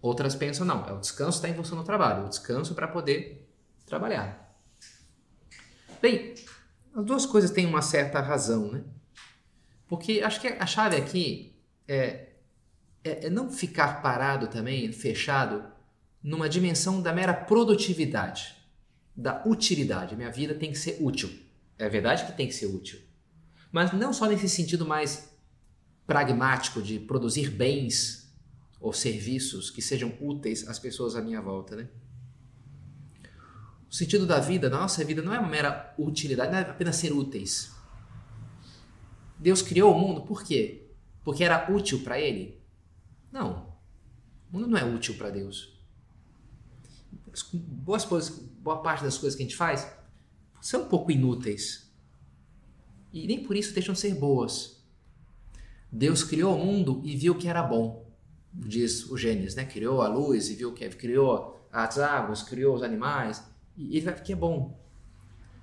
Outras 0.00 0.34
pensam, 0.34 0.66
não, 0.66 0.86
é 0.86 0.92
o 0.92 1.00
descanso 1.00 1.38
está 1.38 1.48
em 1.48 1.54
função 1.54 1.78
do 1.78 1.84
trabalho, 1.84 2.26
o 2.26 2.28
descanso 2.28 2.74
para 2.74 2.86
poder 2.86 3.48
trabalhar. 3.86 4.54
Bem, 6.00 6.34
as 6.94 7.04
duas 7.04 7.24
coisas 7.24 7.50
têm 7.50 7.64
uma 7.64 7.80
certa 7.80 8.20
razão, 8.20 8.70
né? 8.70 8.84
Porque 9.86 10.20
acho 10.20 10.40
que 10.40 10.48
a 10.48 10.66
chave 10.66 10.96
aqui 10.96 11.56
é, 11.88 12.28
é, 13.02 13.26
é 13.26 13.30
não 13.30 13.50
ficar 13.50 14.02
parado 14.02 14.46
também, 14.48 14.92
fechado, 14.92 15.64
numa 16.22 16.48
dimensão 16.48 17.02
da 17.02 17.12
mera 17.12 17.34
produtividade, 17.34 18.56
da 19.16 19.42
utilidade. 19.46 20.16
Minha 20.16 20.30
vida 20.30 20.54
tem 20.54 20.70
que 20.70 20.78
ser 20.78 20.98
útil. 21.00 21.30
É 21.78 21.88
verdade 21.88 22.24
que 22.26 22.32
tem 22.32 22.46
que 22.46 22.54
ser 22.54 22.66
útil. 22.66 23.00
Mas 23.72 23.92
não 23.92 24.12
só 24.12 24.26
nesse 24.26 24.48
sentido 24.48 24.86
mais 24.86 25.33
pragmático 26.06 26.82
de 26.82 26.98
produzir 26.98 27.50
bens 27.50 28.32
ou 28.80 28.92
serviços 28.92 29.70
que 29.70 29.80
sejam 29.80 30.12
úteis 30.20 30.68
às 30.68 30.78
pessoas 30.78 31.16
à 31.16 31.22
minha 31.22 31.40
volta, 31.40 31.76
né? 31.76 31.88
O 33.90 33.94
sentido 33.94 34.26
da 34.26 34.40
vida, 34.40 34.68
da 34.68 34.78
nossa 34.78 35.04
vida, 35.04 35.22
não 35.22 35.32
é 35.32 35.38
uma 35.38 35.48
mera 35.48 35.94
utilidade, 35.98 36.50
não 36.50 36.58
é 36.58 36.62
apenas 36.62 36.96
ser 36.96 37.12
úteis. 37.12 37.72
Deus 39.38 39.62
criou 39.62 39.94
o 39.94 39.98
mundo 39.98 40.22
por 40.22 40.42
quê? 40.42 40.90
Porque 41.22 41.44
era 41.44 41.70
útil 41.72 42.02
para 42.02 42.20
ele? 42.20 42.60
Não. 43.30 43.74
O 44.50 44.56
mundo 44.56 44.66
não 44.68 44.78
é 44.78 44.84
útil 44.84 45.16
para 45.16 45.30
Deus. 45.30 45.78
Boas 47.52 48.04
coisas, 48.04 48.30
boa 48.38 48.82
parte 48.82 49.02
das 49.02 49.16
coisas 49.16 49.36
que 49.36 49.42
a 49.42 49.46
gente 49.46 49.56
faz 49.56 49.90
são 50.60 50.82
um 50.82 50.88
pouco 50.88 51.10
inúteis. 51.10 51.90
E 53.12 53.26
nem 53.26 53.44
por 53.44 53.54
isso 53.54 53.72
deixam 53.72 53.94
de 53.94 54.00
ser 54.00 54.14
boas. 54.14 54.73
Deus 55.96 56.24
criou 56.24 56.56
o 56.56 56.58
mundo 56.58 57.00
e 57.04 57.14
viu 57.14 57.36
que 57.36 57.46
era 57.46 57.62
bom, 57.62 58.04
diz 58.52 59.08
o 59.08 59.16
Gênesis, 59.16 59.54
né? 59.54 59.64
Criou 59.64 60.02
a 60.02 60.08
luz 60.08 60.50
e 60.50 60.56
viu 60.56 60.74
que 60.74 60.88
criou 60.88 61.68
as 61.72 61.98
águas, 61.98 62.42
criou 62.42 62.74
os 62.74 62.82
animais 62.82 63.48
e 63.76 63.96
ele 63.96 64.04
vai 64.04 64.20
que 64.20 64.32
é 64.32 64.36
bom. 64.36 64.76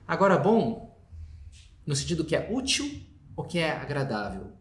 Agora, 0.08 0.38
bom 0.38 0.98
no 1.86 1.94
sentido 1.94 2.24
que 2.24 2.34
é 2.34 2.50
útil 2.50 3.04
ou 3.36 3.44
que 3.44 3.60
é 3.60 3.72
agradável? 3.72 4.54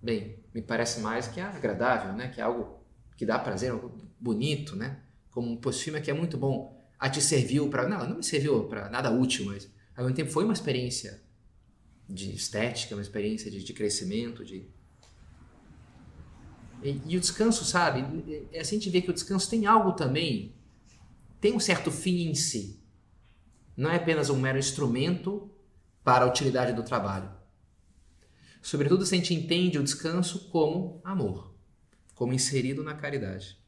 Bem, 0.00 0.38
me 0.54 0.62
parece 0.62 1.00
mais 1.00 1.26
que 1.26 1.40
é 1.40 1.42
agradável, 1.42 2.12
né? 2.12 2.28
Que 2.28 2.40
é 2.40 2.44
algo 2.44 2.78
que 3.16 3.26
dá 3.26 3.40
prazer, 3.40 3.72
algo 3.72 3.92
bonito, 4.20 4.76
né? 4.76 5.00
Como 5.32 5.50
um 5.50 5.72
filme 5.72 6.00
que 6.00 6.12
é 6.12 6.14
muito 6.14 6.38
bom. 6.38 6.88
A 6.96 7.10
te 7.10 7.20
serviu 7.20 7.68
para. 7.68 7.88
Não, 7.88 8.08
não 8.08 8.16
me 8.18 8.22
serviu 8.22 8.68
para 8.68 8.88
nada 8.88 9.10
útil, 9.10 9.46
mas 9.46 9.68
ao 9.96 10.04
mesmo 10.04 10.14
tempo 10.14 10.30
foi 10.30 10.44
uma 10.44 10.52
experiência 10.52 11.20
de 12.08 12.32
estética, 12.32 12.94
uma 12.94 13.02
experiência 13.02 13.50
de, 13.50 13.64
de 13.64 13.72
crescimento, 13.72 14.44
de. 14.44 14.75
E, 16.86 17.02
e, 17.06 17.16
o 17.16 17.20
descanso, 17.20 17.64
sabe? 17.64 18.48
É, 18.52 18.60
assim 18.60 18.76
a 18.76 18.78
gente 18.78 18.90
vê 18.90 19.02
que 19.02 19.10
o 19.10 19.14
descanso 19.14 19.48
tem 19.50 19.66
algo 19.66 19.92
também 19.92 20.54
tem 21.40 21.54
um 21.54 21.60
certo 21.60 21.90
fim 21.90 22.28
em 22.28 22.34
si. 22.34 22.82
Não 23.76 23.90
é 23.90 23.96
apenas 23.96 24.30
um 24.30 24.38
mero 24.40 24.58
instrumento 24.58 25.50
para 26.02 26.24
a 26.24 26.28
utilidade 26.28 26.72
do 26.72 26.82
trabalho. 26.82 27.30
Sobretudo 28.62 29.04
se 29.04 29.14
a 29.14 29.18
gente 29.18 29.34
entende 29.34 29.78
o 29.78 29.84
descanso 29.84 30.48
como 30.48 31.00
amor, 31.04 31.54
como 32.14 32.32
inserido 32.32 32.82
na 32.82 32.94
caridade. 32.94 33.60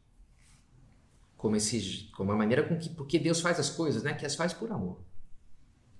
Como, 1.36 1.54
esse, 1.54 2.10
como 2.16 2.32
a 2.32 2.36
maneira 2.36 2.66
com 2.66 2.76
que 2.76 2.88
porque 2.88 3.18
Deus 3.18 3.40
faz 3.40 3.60
as 3.60 3.70
coisas, 3.70 4.02
né? 4.02 4.12
Que 4.14 4.26
as 4.26 4.34
faz 4.34 4.52
por 4.52 4.72
amor. 4.72 5.00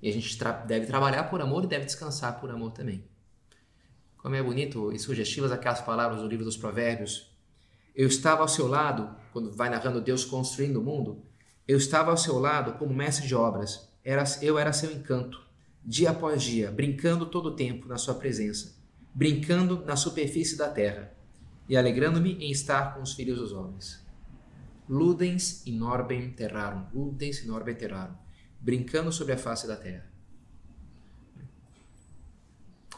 E 0.03 0.09
a 0.09 0.13
gente 0.13 0.37
tra 0.37 0.53
deve 0.53 0.87
trabalhar 0.87 1.25
por 1.25 1.41
amor 1.41 1.65
e 1.65 1.69
deve 1.69 1.85
descansar 1.85 2.41
por 2.41 2.51
amor 2.51 2.73
também. 2.73 3.05
Como 4.29 4.37
é 4.37 4.43
bonito 4.43 4.93
e 4.93 4.99
sugestivas 4.99 5.51
aquelas 5.51 5.81
palavras 5.81 6.21
do 6.21 6.29
livro 6.29 6.45
dos 6.45 6.55
Provérbios. 6.55 7.35
Eu 7.97 8.07
estava 8.07 8.43
ao 8.43 8.49
seu 8.49 8.69
lado, 8.69 9.17
quando 9.33 9.51
vai 9.51 9.71
narrando 9.71 10.03
Deus 10.03 10.23
construindo 10.23 10.77
o 10.77 10.85
mundo, 10.85 11.25
eu 11.67 11.79
estava 11.79 12.11
ao 12.11 12.17
seu 12.19 12.39
lado 12.39 12.75
como 12.75 12.93
mestre 12.93 13.27
de 13.27 13.35
obras. 13.35 13.91
Eu 14.43 14.59
era 14.59 14.71
seu 14.75 14.93
encanto, 14.93 15.41
dia 15.83 16.11
após 16.11 16.43
dia, 16.43 16.71
brincando 16.71 17.25
todo 17.25 17.47
o 17.47 17.57
tempo 17.57 17.89
na 17.89 17.97
sua 17.97 18.17
presença, 18.17 18.77
brincando 19.15 19.83
na 19.87 19.97
superfície 19.97 20.59
da 20.59 20.69
terra 20.69 21.11
e 21.67 21.75
alegrando-me 21.75 22.35
em 22.35 22.51
estar 22.51 22.95
com 22.95 23.01
os 23.01 23.15
filhos 23.15 23.39
dos 23.39 23.55
homens. 23.55 24.07
Ludens 24.87 25.67
in 25.67 25.81
orbem 25.81 26.33
terrarum, 26.33 26.85
ludens 26.93 27.43
in 27.47 27.49
orbem 27.49 27.75
terrarum, 27.75 28.13
brincando 28.61 29.11
sobre 29.11 29.33
a 29.33 29.39
face 29.39 29.67
da 29.67 29.77
terra. 29.77 30.08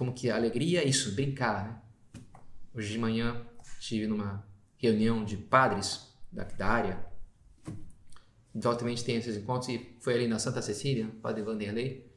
Como 0.01 0.15
que 0.15 0.31
a 0.31 0.37
alegria 0.37 0.81
é 0.81 0.89
isso, 0.89 1.15
brincar, 1.15 1.63
né? 1.63 1.79
Hoje 2.75 2.91
de 2.91 2.99
manhã 2.99 3.47
estive 3.79 4.07
numa 4.07 4.43
reunião 4.79 5.23
de 5.23 5.37
padres 5.37 6.09
da, 6.33 6.45
da 6.45 6.67
área 6.67 7.07
exatamente 8.55 9.05
tem 9.05 9.17
esses 9.17 9.37
encontros 9.37 9.69
e 9.69 9.95
foi 10.01 10.15
ali 10.15 10.27
na 10.27 10.39
Santa 10.39 10.63
Cecília, 10.63 11.07
Padre 11.21 11.43
Vanderlei, 11.43 12.11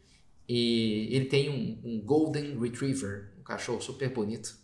e 0.48 1.10
ele 1.12 1.26
tem 1.26 1.50
um, 1.50 1.82
um, 1.84 2.02
Golden 2.02 2.58
Retriever, 2.58 3.34
um 3.38 3.44
cachorro 3.44 3.82
super 3.82 4.08
bonito, 4.14 4.58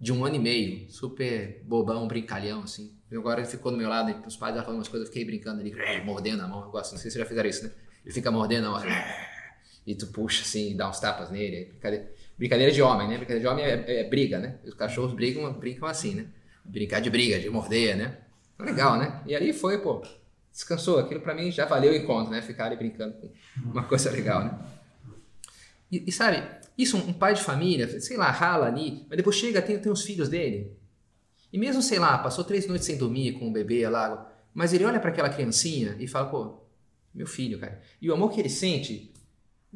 de 0.00 0.12
um 0.12 0.24
ano 0.24 0.36
e 0.36 0.38
meio, 0.38 0.88
super 0.92 1.60
bobão, 1.64 2.06
brincalhão, 2.06 2.62
assim. 2.62 2.96
E 3.10 3.16
agora 3.16 3.40
ele 3.40 3.48
ficou 3.48 3.72
do 3.72 3.78
meu 3.78 3.88
lado, 3.88 4.24
os 4.28 4.36
pais 4.36 4.54
falando 4.54 4.76
umas 4.76 4.86
coisas, 4.86 5.08
eu 5.08 5.12
fiquei 5.12 5.24
brincando 5.24 5.60
ali, 5.60 5.74
mordendo 6.04 6.44
a 6.44 6.46
mão, 6.46 6.62
eu 6.62 6.70
gosto, 6.70 6.92
não 6.92 7.00
sei 7.00 7.10
se 7.10 7.18
já 7.18 7.26
fizeram 7.26 7.50
isso, 7.50 7.64
né? 7.64 7.72
Ele 8.04 8.14
fica 8.14 8.30
mordendo 8.30 8.68
a 8.68 8.70
mão, 8.70 8.82
e 9.84 9.94
tu 9.96 10.06
puxa 10.06 10.42
assim, 10.42 10.76
dá 10.76 10.88
uns 10.88 11.00
tapas 11.00 11.32
nele, 11.32 11.66
brincadeira, 11.66 12.14
brincadeira 12.36 12.72
de 12.72 12.82
homem, 12.82 13.08
né? 13.08 13.16
Brincadeira 13.16 13.40
de 13.40 13.46
homem 13.46 13.64
é, 13.64 13.84
é, 13.86 14.00
é 14.00 14.04
briga, 14.04 14.38
né? 14.38 14.58
Os 14.64 14.74
cachorros 14.74 15.12
brigam, 15.12 15.52
brincam 15.52 15.88
assim, 15.88 16.14
né? 16.14 16.26
Brincar 16.64 17.00
de 17.00 17.10
briga, 17.10 17.38
de 17.38 17.48
morder, 17.50 17.96
né? 17.96 18.18
Legal, 18.58 18.96
né? 18.98 19.20
E 19.26 19.34
aí 19.34 19.52
foi, 19.52 19.78
pô, 19.78 20.02
descansou. 20.50 20.98
Aquilo 20.98 21.20
para 21.20 21.34
mim 21.34 21.50
já 21.50 21.66
valeu 21.66 21.92
o 21.92 21.96
encontro, 21.96 22.30
né? 22.32 22.40
Ficar 22.40 22.66
ali 22.66 22.76
brincando 22.76 23.14
com 23.14 23.30
uma 23.58 23.84
coisa 23.84 24.10
legal, 24.10 24.44
né? 24.44 24.58
E, 25.90 26.04
e, 26.06 26.12
sabe, 26.12 26.42
isso 26.76 26.96
um 26.96 27.12
pai 27.12 27.34
de 27.34 27.42
família, 27.42 28.00
sei 28.00 28.16
lá, 28.16 28.30
rala 28.30 28.66
ali, 28.66 29.04
mas 29.08 29.16
depois 29.16 29.36
chega, 29.36 29.60
tem, 29.62 29.78
tem 29.78 29.92
os 29.92 30.02
filhos 30.02 30.28
dele. 30.28 30.76
E 31.52 31.58
mesmo, 31.58 31.80
sei 31.82 31.98
lá, 31.98 32.18
passou 32.18 32.42
três 32.44 32.66
noites 32.66 32.86
sem 32.86 32.96
dormir 32.96 33.34
com 33.34 33.48
o 33.48 33.52
bebê 33.52 33.88
lá, 33.88 34.32
mas 34.52 34.72
ele 34.72 34.84
olha 34.84 34.98
para 34.98 35.10
aquela 35.10 35.28
criancinha 35.28 35.96
e 36.00 36.08
fala, 36.08 36.26
pô, 36.28 36.64
meu 37.14 37.26
filho, 37.26 37.60
cara. 37.60 37.80
E 38.02 38.10
o 38.10 38.14
amor 38.14 38.32
que 38.32 38.40
ele 38.40 38.48
sente 38.48 39.12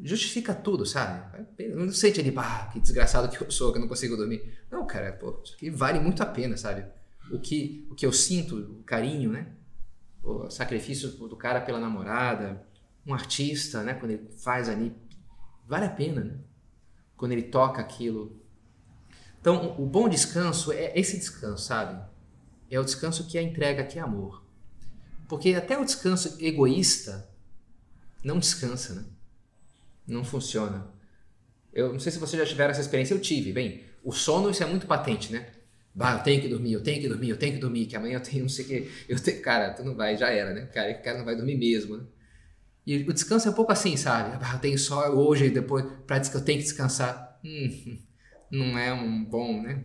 justifica 0.03 0.53
tudo, 0.53 0.85
sabe? 0.85 1.45
Não 1.75 1.91
sente 1.91 2.19
ele, 2.19 2.31
pá, 2.31 2.69
que 2.71 2.79
desgraçado 2.79 3.29
que 3.29 3.43
eu 3.43 3.51
sou, 3.51 3.71
que 3.71 3.77
eu 3.77 3.81
não 3.81 3.87
consigo 3.87 4.15
dormir. 4.15 4.59
Não, 4.71 4.85
cara, 4.85 5.11
pô, 5.13 5.41
isso 5.43 5.55
aqui 5.55 5.69
vale 5.69 5.99
muito 5.99 6.21
a 6.23 6.25
pena, 6.25 6.57
sabe? 6.57 6.85
O 7.31 7.39
que, 7.39 7.87
o 7.89 7.95
que 7.95 8.05
eu 8.05 8.11
sinto, 8.11 8.55
o 8.57 8.83
carinho, 8.83 9.31
né? 9.31 9.53
o 10.23 10.49
sacrifício 10.49 11.09
do 11.09 11.35
cara 11.35 11.61
pela 11.61 11.79
namorada, 11.79 12.65
um 13.05 13.13
artista, 13.13 13.83
né, 13.83 13.93
quando 13.93 14.11
ele 14.11 14.29
faz 14.37 14.69
ali, 14.69 14.95
vale 15.67 15.85
a 15.85 15.89
pena, 15.89 16.23
né? 16.23 16.37
Quando 17.15 17.31
ele 17.31 17.43
toca 17.43 17.81
aquilo. 17.81 18.39
Então, 19.39 19.75
o 19.79 19.85
bom 19.85 20.07
descanso 20.07 20.71
é 20.71 20.97
esse 20.97 21.17
descanso, 21.17 21.63
sabe? 21.63 22.01
É 22.69 22.79
o 22.79 22.83
descanso 22.83 23.27
que 23.27 23.37
é 23.37 23.41
entrega, 23.41 23.83
que 23.83 23.97
é 23.97 24.01
amor. 24.01 24.43
Porque 25.27 25.53
até 25.53 25.77
o 25.77 25.85
descanso 25.85 26.37
egoísta 26.39 27.29
não 28.23 28.39
descansa, 28.39 28.95
né? 28.95 29.05
Não 30.09 30.23
funciona. 30.23 30.87
Eu 31.71 31.93
não 31.93 31.99
sei 31.99 32.11
se 32.11 32.19
vocês 32.19 32.41
já 32.41 32.47
tiveram 32.47 32.71
essa 32.71 32.81
experiência, 32.81 33.13
eu 33.13 33.19
tive. 33.19 33.53
Bem, 33.53 33.83
o 34.03 34.11
sono 34.11 34.49
isso 34.49 34.63
é 34.63 34.65
muito 34.65 34.87
patente, 34.87 35.31
né? 35.31 35.47
Bah, 35.93 36.13
eu 36.13 36.23
tenho 36.23 36.41
que 36.41 36.47
dormir, 36.47 36.73
eu 36.73 36.81
tenho 36.81 37.01
que 37.01 37.07
dormir, 37.07 37.29
eu 37.29 37.37
tenho 37.37 37.53
que 37.53 37.59
dormir, 37.59 37.85
que 37.85 37.95
amanhã 37.95 38.15
eu 38.15 38.23
tenho 38.23 38.41
não 38.41 38.49
sei 38.49 38.65
o 38.65 38.67
que. 38.67 38.91
Eu 39.07 39.19
tenho... 39.19 39.41
Cara, 39.41 39.73
tu 39.73 39.83
não 39.83 39.95
vai, 39.95 40.17
já 40.17 40.29
era, 40.29 40.53
né? 40.53 40.65
Cara, 40.67 40.91
o 40.91 41.03
cara 41.03 41.17
não 41.17 41.25
vai 41.25 41.35
dormir 41.35 41.57
mesmo, 41.57 41.97
né? 41.97 42.03
E 42.85 42.97
o 42.97 43.13
descanso 43.13 43.47
é 43.47 43.51
um 43.51 43.53
pouco 43.55 43.71
assim, 43.71 43.95
sabe? 43.95 44.37
Ah, 44.41 44.53
eu 44.53 44.59
tenho 44.59 44.77
só 44.77 45.09
hoje 45.13 45.45
e 45.45 45.49
depois, 45.49 45.85
dizer 46.07 46.31
que 46.31 46.37
eu 46.37 46.41
tenho 46.41 46.57
que 46.57 46.63
descansar. 46.65 47.39
Hum, 47.43 47.97
não 48.51 48.77
é 48.77 48.91
um 48.93 49.23
bom, 49.23 49.61
né? 49.61 49.83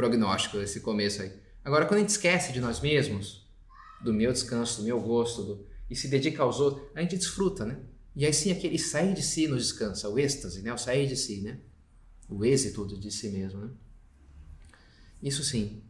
prognóstico 0.00 0.58
esse 0.58 0.80
começo 0.80 1.20
aí. 1.20 1.30
Agora, 1.62 1.84
quando 1.84 1.98
a 1.98 2.00
gente 2.00 2.08
esquece 2.08 2.52
de 2.52 2.60
nós 2.60 2.80
mesmos, 2.80 3.46
do 4.02 4.14
meu 4.14 4.32
descanso, 4.32 4.80
do 4.80 4.86
meu 4.86 4.98
gosto, 4.98 5.42
do, 5.42 5.66
e 5.90 5.94
se 5.94 6.08
dedica 6.08 6.42
aos 6.42 6.58
outros, 6.58 6.88
a 6.94 7.02
gente 7.02 7.16
desfruta, 7.16 7.66
né? 7.66 7.76
E 8.14 8.26
aí 8.26 8.32
sim, 8.32 8.50
aquele 8.50 8.78
sair 8.78 9.14
de 9.14 9.22
si 9.22 9.46
nos 9.46 9.62
descansa, 9.62 10.08
o 10.08 10.18
êxtase, 10.18 10.62
né? 10.62 10.72
O 10.72 10.78
sair 10.78 11.06
de 11.06 11.16
si, 11.16 11.40
né? 11.40 11.58
O 12.28 12.44
êxito 12.44 12.86
de 12.86 13.10
si 13.10 13.28
mesmo, 13.30 13.60
né? 13.60 13.70
Isso 15.22 15.44
sim. 15.44 15.82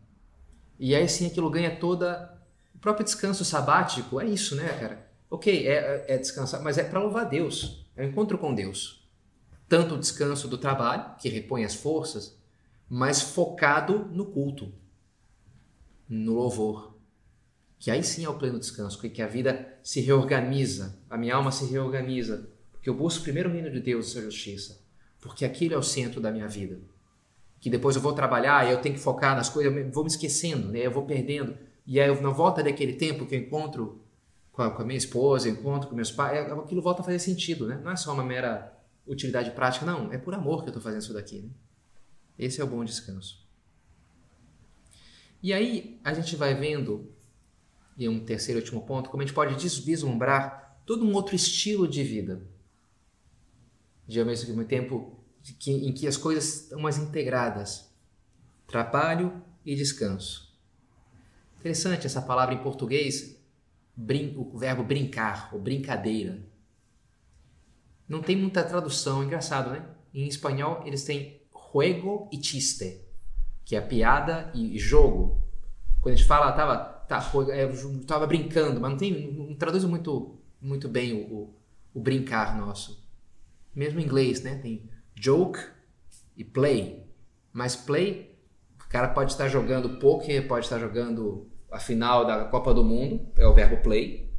E 0.78 0.94
aí 0.94 1.09
sim 1.09 1.26
aquilo 1.26 1.50
ganha 1.50 1.76
toda... 1.76 2.38
O 2.74 2.78
próprio 2.78 3.04
descanso 3.04 3.44
sabático 3.44 4.20
é 4.20 4.26
isso, 4.26 4.56
né, 4.56 4.68
cara? 4.78 5.11
Ok, 5.30 5.68
é, 5.68 6.06
é 6.09 6.18
descansar, 6.18 6.62
mas 6.62 6.78
é 6.78 6.83
para 6.83 7.00
louvar 7.00 7.28
Deus. 7.28 7.87
É 7.94 8.02
o 8.02 8.06
um 8.06 8.09
encontro 8.09 8.38
com 8.38 8.54
Deus. 8.54 9.06
Tanto 9.68 9.94
o 9.94 9.98
descanso 9.98 10.48
do 10.48 10.59
trabalho, 10.59 11.14
que 11.16 11.28
repõe 11.28 11.64
as 11.64 11.74
forças, 11.74 12.37
mas 12.88 13.22
focado 13.22 14.06
no 14.06 14.26
culto, 14.26 14.72
no 16.09 16.35
louvor. 16.35 16.89
Que 17.80 17.90
aí 17.90 18.04
sim 18.04 18.24
é 18.24 18.28
o 18.28 18.38
pleno 18.38 18.60
descanso, 18.60 19.00
que 19.00 19.22
a 19.22 19.26
vida 19.26 19.78
se 19.82 20.00
reorganiza, 20.00 20.98
a 21.08 21.16
minha 21.16 21.34
alma 21.34 21.50
se 21.50 21.64
reorganiza, 21.64 22.48
porque 22.70 22.88
eu 22.88 22.94
busco 22.94 23.24
primeiro 23.24 23.48
o 23.48 23.52
reino 23.52 23.70
de 23.70 23.80
Deus 23.80 24.06
e 24.06 24.10
sua 24.10 24.22
justiça, 24.22 24.78
porque 25.18 25.46
aquilo 25.46 25.74
é 25.74 25.78
o 25.78 25.82
centro 25.82 26.20
da 26.20 26.30
minha 26.30 26.46
vida. 26.46 26.78
Que 27.58 27.70
depois 27.70 27.96
eu 27.96 28.02
vou 28.02 28.12
trabalhar 28.12 28.68
e 28.68 28.70
eu 28.70 28.80
tenho 28.80 28.94
que 28.94 29.00
focar 29.00 29.34
nas 29.34 29.48
coisas, 29.48 29.74
eu 29.74 29.90
vou 29.90 30.04
me 30.04 30.10
esquecendo, 30.10 30.68
né? 30.68 30.86
eu 30.86 30.90
vou 30.90 31.06
perdendo. 31.06 31.56
E 31.86 31.98
aí, 31.98 32.20
na 32.20 32.30
volta 32.30 32.62
daquele 32.62 32.92
tempo 32.92 33.26
que 33.26 33.34
eu 33.34 33.40
encontro 33.40 34.04
com 34.52 34.62
a, 34.62 34.70
com 34.70 34.82
a 34.82 34.84
minha 34.84 34.98
esposa, 34.98 35.48
encontro 35.48 35.88
com 35.88 35.96
meus 35.96 36.12
pais, 36.12 36.36
é, 36.36 36.52
aquilo 36.52 36.82
volta 36.82 37.00
a 37.00 37.04
fazer 37.04 37.18
sentido, 37.18 37.66
né? 37.66 37.80
Não 37.82 37.90
é 37.90 37.96
só 37.96 38.12
uma 38.12 38.22
mera 38.22 38.78
utilidade 39.06 39.50
prática, 39.52 39.86
não, 39.86 40.12
é 40.12 40.18
por 40.18 40.34
amor 40.34 40.62
que 40.62 40.68
eu 40.68 40.70
estou 40.70 40.82
fazendo 40.82 41.00
isso 41.00 41.14
daqui. 41.14 41.40
Né? 41.40 41.50
Esse 42.38 42.60
é 42.60 42.64
o 42.64 42.66
bom 42.66 42.84
descanso. 42.84 43.48
E 45.42 45.52
aí 45.52 45.98
a 46.04 46.12
gente 46.12 46.36
vai 46.36 46.54
vendo, 46.54 47.10
e 47.96 48.09
um 48.09 48.24
terceiro 48.24 48.61
e 48.61 48.62
último 48.62 48.83
ponto, 48.83 49.11
como 49.11 49.22
a 49.22 49.26
gente 49.26 49.35
pode 49.35 49.55
vislumbrar 49.83 50.81
todo 50.87 51.05
um 51.05 51.12
outro 51.14 51.35
estilo 51.35 51.87
de 51.87 52.03
vida. 52.03 52.46
De 54.07 54.18
ao 54.18 54.26
mesmo 54.26 54.64
tempo 54.64 55.20
que, 55.59 55.70
em 55.70 55.92
que 55.92 56.07
as 56.07 56.16
coisas 56.16 56.62
estão 56.62 56.81
mais 56.81 56.98
integradas. 56.98 57.90
Trabalho 58.66 59.42
e 59.64 59.74
descanso. 59.74 60.50
Interessante 61.59 62.07
essa 62.07 62.22
palavra 62.22 62.55
em 62.55 62.62
português, 62.62 63.38
brin 63.94 64.35
o 64.37 64.57
verbo 64.57 64.83
brincar, 64.83 65.50
ou 65.53 65.61
brincadeira. 65.61 66.42
Não 68.09 68.22
tem 68.22 68.35
muita 68.35 68.64
tradução, 68.64 69.22
engraçado, 69.22 69.70
né? 69.70 69.85
Em 70.12 70.26
espanhol 70.26 70.83
eles 70.85 71.05
têm 71.05 71.40
juego 71.72 72.29
e 72.33 72.42
chiste, 72.42 73.00
que 73.64 73.76
é 73.76 73.81
piada 73.81 74.50
e 74.55 74.79
jogo. 74.79 75.40
Quando 76.00 76.14
a 76.14 76.16
gente 76.16 76.26
fala, 76.26 76.53
tava, 76.53 76.99
tá, 77.11 77.33
é, 77.49 77.68
tava 78.07 78.25
brincando, 78.25 78.81
mas 78.81 78.92
não 78.92 78.96
tem, 78.96 79.33
não 79.33 79.53
traduz 79.57 79.83
muito, 79.83 80.38
muito 80.61 80.88
bem 80.88 81.12
o, 81.12 81.35
o, 81.35 81.55
o 81.94 82.01
brincar 82.01 82.57
nosso. 82.57 83.05
Mesmo 83.75 83.99
em 83.99 84.05
inglês, 84.05 84.42
né? 84.42 84.55
Tem 84.62 84.88
joke 85.16 85.59
e 86.37 86.44
play. 86.44 87.05
Mas 87.53 87.75
play, 87.75 88.38
o 88.81 88.88
cara 88.88 89.09
pode 89.09 89.33
estar 89.33 89.49
jogando 89.49 89.99
poker, 89.99 90.46
pode 90.46 90.66
estar 90.66 90.79
jogando 90.79 91.51
a 91.68 91.81
final 91.81 92.25
da 92.25 92.44
Copa 92.44 92.73
do 92.73 92.85
Mundo, 92.85 93.27
é 93.37 93.44
o 93.44 93.55
verbo 93.55 93.79
play. 93.79 94.31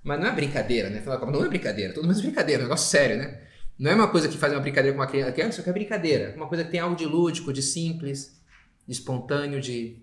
Mas 0.00 0.20
não 0.20 0.28
é 0.28 0.32
brincadeira, 0.32 0.88
né? 0.88 1.02
Não 1.04 1.12
é 1.12 1.48
brincadeira, 1.48 1.92
mundo 2.00 2.18
é 2.18 2.22
brincadeira, 2.22 2.62
é 2.62 2.64
um 2.64 2.68
negócio 2.68 2.88
sério, 2.88 3.18
né? 3.18 3.42
Não 3.76 3.90
é 3.90 3.94
uma 3.94 4.08
coisa 4.08 4.28
que 4.28 4.38
faz 4.38 4.52
uma 4.52 4.60
brincadeira 4.60 4.96
com 4.96 5.02
uma 5.02 5.08
criança, 5.08 5.32
criança 5.32 5.62
que 5.62 5.70
é 5.70 5.72
brincadeira. 5.72 6.34
Uma 6.36 6.46
coisa 6.46 6.62
que 6.62 6.70
tem 6.70 6.78
algo 6.78 6.94
de 6.94 7.06
lúdico, 7.06 7.52
de 7.52 7.62
simples, 7.62 8.40
de 8.86 8.92
espontâneo, 8.92 9.60
de, 9.60 9.98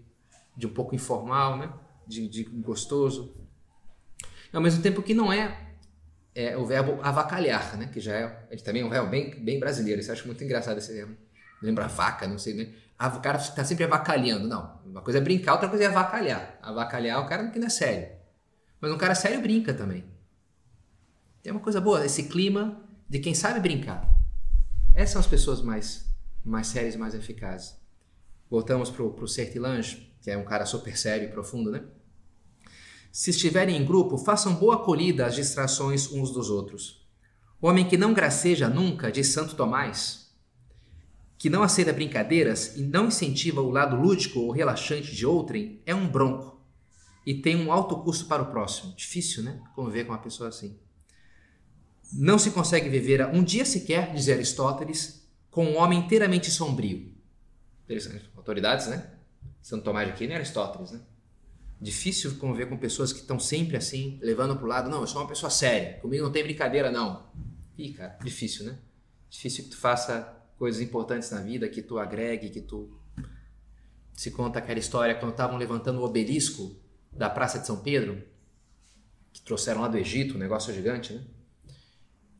de 0.57 0.67
um 0.67 0.73
pouco 0.73 0.93
informal, 0.93 1.57
né? 1.57 1.71
De, 2.07 2.27
de 2.27 2.43
gostoso. 2.43 3.35
Ao 4.53 4.61
mesmo 4.61 4.81
tempo 4.81 5.01
que 5.01 5.13
não 5.13 5.31
é, 5.31 5.75
é 6.33 6.55
o 6.55 6.65
verbo 6.65 7.01
avacalhar, 7.01 7.77
né? 7.77 7.89
Que 7.91 7.99
já 7.99 8.13
é, 8.15 8.47
é 8.51 8.55
também 8.57 8.83
um 8.83 8.89
verbo 8.89 9.09
bem, 9.09 9.43
bem 9.43 9.59
brasileiro. 9.59 9.99
Isso 9.99 10.09
eu 10.09 10.13
acho 10.13 10.25
muito 10.25 10.43
engraçado 10.43 10.77
esse 10.77 10.93
verbo. 10.93 11.15
Lembra 11.61 11.87
vaca, 11.87 12.27
não 12.27 12.37
sei, 12.37 12.53
né? 12.53 12.73
Ah, 12.97 13.09
o 13.09 13.21
cara 13.21 13.37
está 13.37 13.63
sempre 13.63 13.83
avacalhando. 13.83 14.47
Não, 14.47 14.79
uma 14.85 15.01
coisa 15.01 15.19
é 15.19 15.21
brincar, 15.21 15.53
outra 15.53 15.69
coisa 15.69 15.83
é 15.83 15.87
avacalhar. 15.87 16.57
Avacalhar 16.61 17.17
é 17.17 17.19
o 17.19 17.27
cara 17.27 17.49
que 17.49 17.59
não 17.59 17.67
é 17.67 17.69
sério. 17.69 18.15
Mas 18.79 18.91
um 18.91 18.97
cara 18.97 19.15
sério 19.15 19.41
brinca 19.41 19.73
também. 19.73 20.05
Tem 21.41 21.51
uma 21.51 21.61
coisa 21.61 21.81
boa, 21.81 22.05
esse 22.05 22.23
clima 22.23 22.83
de 23.09 23.19
quem 23.19 23.33
sabe 23.33 23.59
brincar. 23.59 24.07
Essas 24.93 25.11
são 25.11 25.19
as 25.19 25.27
pessoas 25.27 25.61
mais, 25.61 26.05
mais 26.43 26.67
sérias 26.67 26.95
mais 26.95 27.13
eficazes. 27.13 27.75
Voltamos 28.49 28.89
para 28.89 29.03
o 29.03 29.27
Sertilange, 29.27 30.13
que 30.21 30.31
é 30.31 30.37
um 30.37 30.45
cara 30.45 30.65
super 30.65 30.97
sério 30.97 31.27
e 31.27 31.31
profundo, 31.31 31.71
né? 31.71 31.83
Se 33.17 33.31
estiverem 33.31 33.75
em 33.75 33.83
grupo, 33.83 34.15
façam 34.15 34.53
boa 34.53 34.75
acolhida 34.75 35.25
às 35.25 35.33
distrações 35.33 36.11
uns 36.11 36.29
dos 36.29 36.51
outros. 36.51 37.03
O 37.59 37.67
homem 37.67 37.87
que 37.87 37.97
não 37.97 38.13
graceja 38.13 38.69
nunca, 38.69 39.11
diz 39.11 39.29
Santo 39.29 39.55
Tomás, 39.55 40.31
que 41.35 41.49
não 41.49 41.63
aceita 41.63 41.91
brincadeiras 41.91 42.77
e 42.77 42.83
não 42.83 43.07
incentiva 43.07 43.59
o 43.59 43.71
lado 43.71 43.95
lúdico 43.95 44.41
ou 44.41 44.51
relaxante 44.51 45.15
de 45.15 45.25
outrem, 45.25 45.81
é 45.83 45.95
um 45.95 46.07
bronco 46.07 46.61
e 47.25 47.33
tem 47.33 47.55
um 47.55 47.71
alto 47.71 47.97
custo 48.03 48.27
para 48.27 48.43
o 48.43 48.51
próximo. 48.51 48.93
Difícil, 48.95 49.41
né? 49.41 49.63
Conviver 49.73 50.05
com 50.05 50.11
uma 50.11 50.19
pessoa 50.19 50.49
assim. 50.49 50.77
Não 52.13 52.37
se 52.37 52.51
consegue 52.51 52.87
viver 52.87 53.25
um 53.33 53.43
dia 53.43 53.65
sequer, 53.65 54.13
diz 54.13 54.29
Aristóteles, 54.29 55.27
com 55.49 55.65
um 55.65 55.77
homem 55.77 56.01
inteiramente 56.01 56.51
sombrio. 56.51 57.11
Interessante. 57.83 58.29
Autoridades, 58.37 58.85
né? 58.85 59.09
Santo 59.59 59.85
Tomás 59.85 60.05
de 60.05 60.13
Aquino 60.13 60.35
Aristóteles, 60.35 60.91
né? 60.91 61.01
Difícil 61.79 62.37
conviver 62.37 62.67
com 62.67 62.77
pessoas 62.77 63.13
que 63.13 63.19
estão 63.19 63.39
sempre 63.39 63.77
assim, 63.77 64.19
levando 64.21 64.55
para 64.55 64.65
o 64.65 64.67
lado. 64.67 64.89
Não, 64.89 65.01
eu 65.01 65.07
sou 65.07 65.21
uma 65.21 65.27
pessoa 65.27 65.49
séria. 65.49 65.99
Comigo 65.99 66.23
não 66.23 66.31
tem 66.31 66.43
brincadeira, 66.43 66.91
não. 66.91 67.27
Ih, 67.77 67.93
cara, 67.93 68.17
difícil, 68.23 68.65
né? 68.65 68.79
Difícil 69.29 69.65
que 69.65 69.69
tu 69.71 69.77
faça 69.77 70.35
coisas 70.57 70.81
importantes 70.81 71.29
na 71.29 71.41
vida, 71.41 71.69
que 71.69 71.81
tu 71.81 71.99
agregue, 71.99 72.49
que 72.49 72.61
tu... 72.61 72.99
Se 74.13 74.31
conta 74.31 74.57
aquela 74.57 74.79
história 74.79 75.13
quando 75.13 75.31
estavam 75.31 75.57
levantando 75.57 75.99
o 75.99 76.03
obelisco 76.03 76.75
da 77.11 77.29
Praça 77.29 77.59
de 77.59 77.67
São 77.67 77.77
Pedro, 77.77 78.23
que 79.31 79.41
trouxeram 79.41 79.81
lá 79.81 79.87
do 79.87 79.97
Egito, 79.97 80.35
um 80.35 80.39
negócio 80.39 80.73
gigante, 80.73 81.13
né? 81.13 81.23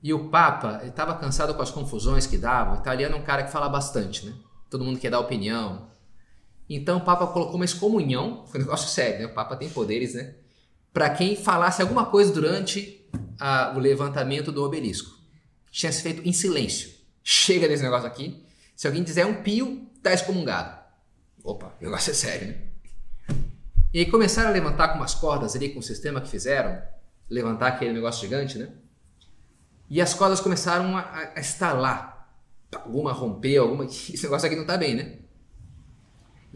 E 0.01 0.13
o 0.13 0.29
Papa 0.29 0.83
estava 0.85 1.15
cansado 1.15 1.53
com 1.53 1.61
as 1.61 1.71
confusões 1.71 2.25
que 2.25 2.37
davam. 2.37 2.75
O 2.75 2.79
italiano 2.79 3.15
é 3.15 3.19
um 3.19 3.23
cara 3.23 3.43
que 3.43 3.51
fala 3.51 3.69
bastante, 3.69 4.25
né? 4.25 4.33
Todo 4.69 4.83
mundo 4.83 4.99
quer 4.99 5.11
dar 5.11 5.19
opinião. 5.19 5.89
Então 6.69 6.97
o 6.97 7.01
Papa 7.01 7.27
colocou 7.27 7.55
uma 7.55 7.65
excomunhão, 7.65 8.45
foi 8.47 8.59
um 8.59 8.63
negócio 8.63 8.89
sério, 8.89 9.19
né? 9.19 9.25
O 9.25 9.33
Papa 9.33 9.55
tem 9.55 9.69
poderes, 9.69 10.13
né? 10.13 10.35
Para 10.91 11.09
quem 11.09 11.35
falasse 11.35 11.81
alguma 11.81 12.05
coisa 12.07 12.33
durante 12.33 13.07
a, 13.39 13.73
o 13.75 13.79
levantamento 13.79 14.51
do 14.51 14.63
obelisco. 14.63 15.17
Tinha 15.71 15.91
se 15.91 16.01
feito 16.01 16.27
em 16.27 16.33
silêncio. 16.33 16.89
Chega 17.23 17.67
desse 17.67 17.83
negócio 17.83 18.07
aqui. 18.07 18.43
Se 18.75 18.87
alguém 18.87 19.03
dizer 19.03 19.25
um 19.25 19.41
pio, 19.41 19.87
tá 20.01 20.13
excomungado. 20.13 20.77
Opa, 21.43 21.73
o 21.79 21.83
negócio 21.83 22.11
é 22.11 22.13
sério, 22.13 22.47
né? 22.47 22.57
E 23.93 23.99
aí 23.99 24.05
começaram 24.05 24.49
a 24.49 24.51
levantar 24.51 24.89
com 24.89 24.97
umas 24.97 25.15
cordas 25.15 25.55
ali 25.55 25.69
com 25.69 25.79
o 25.79 25.83
sistema 25.83 26.19
que 26.19 26.27
fizeram, 26.27 26.81
levantar 27.29 27.67
aquele 27.67 27.93
negócio 27.93 28.21
gigante, 28.21 28.57
né? 28.57 28.69
E 29.89 30.01
as 30.01 30.13
cordas 30.13 30.41
começaram 30.41 30.97
a, 30.97 31.31
a 31.35 31.39
estalar. 31.39 32.29
Alguma 32.75 33.13
rompeu, 33.13 33.63
alguma. 33.63 33.85
Esse 33.87 34.23
negócio 34.23 34.45
aqui 34.45 34.55
não 34.55 34.65
tá 34.65 34.77
bem, 34.77 34.95
né? 34.95 35.19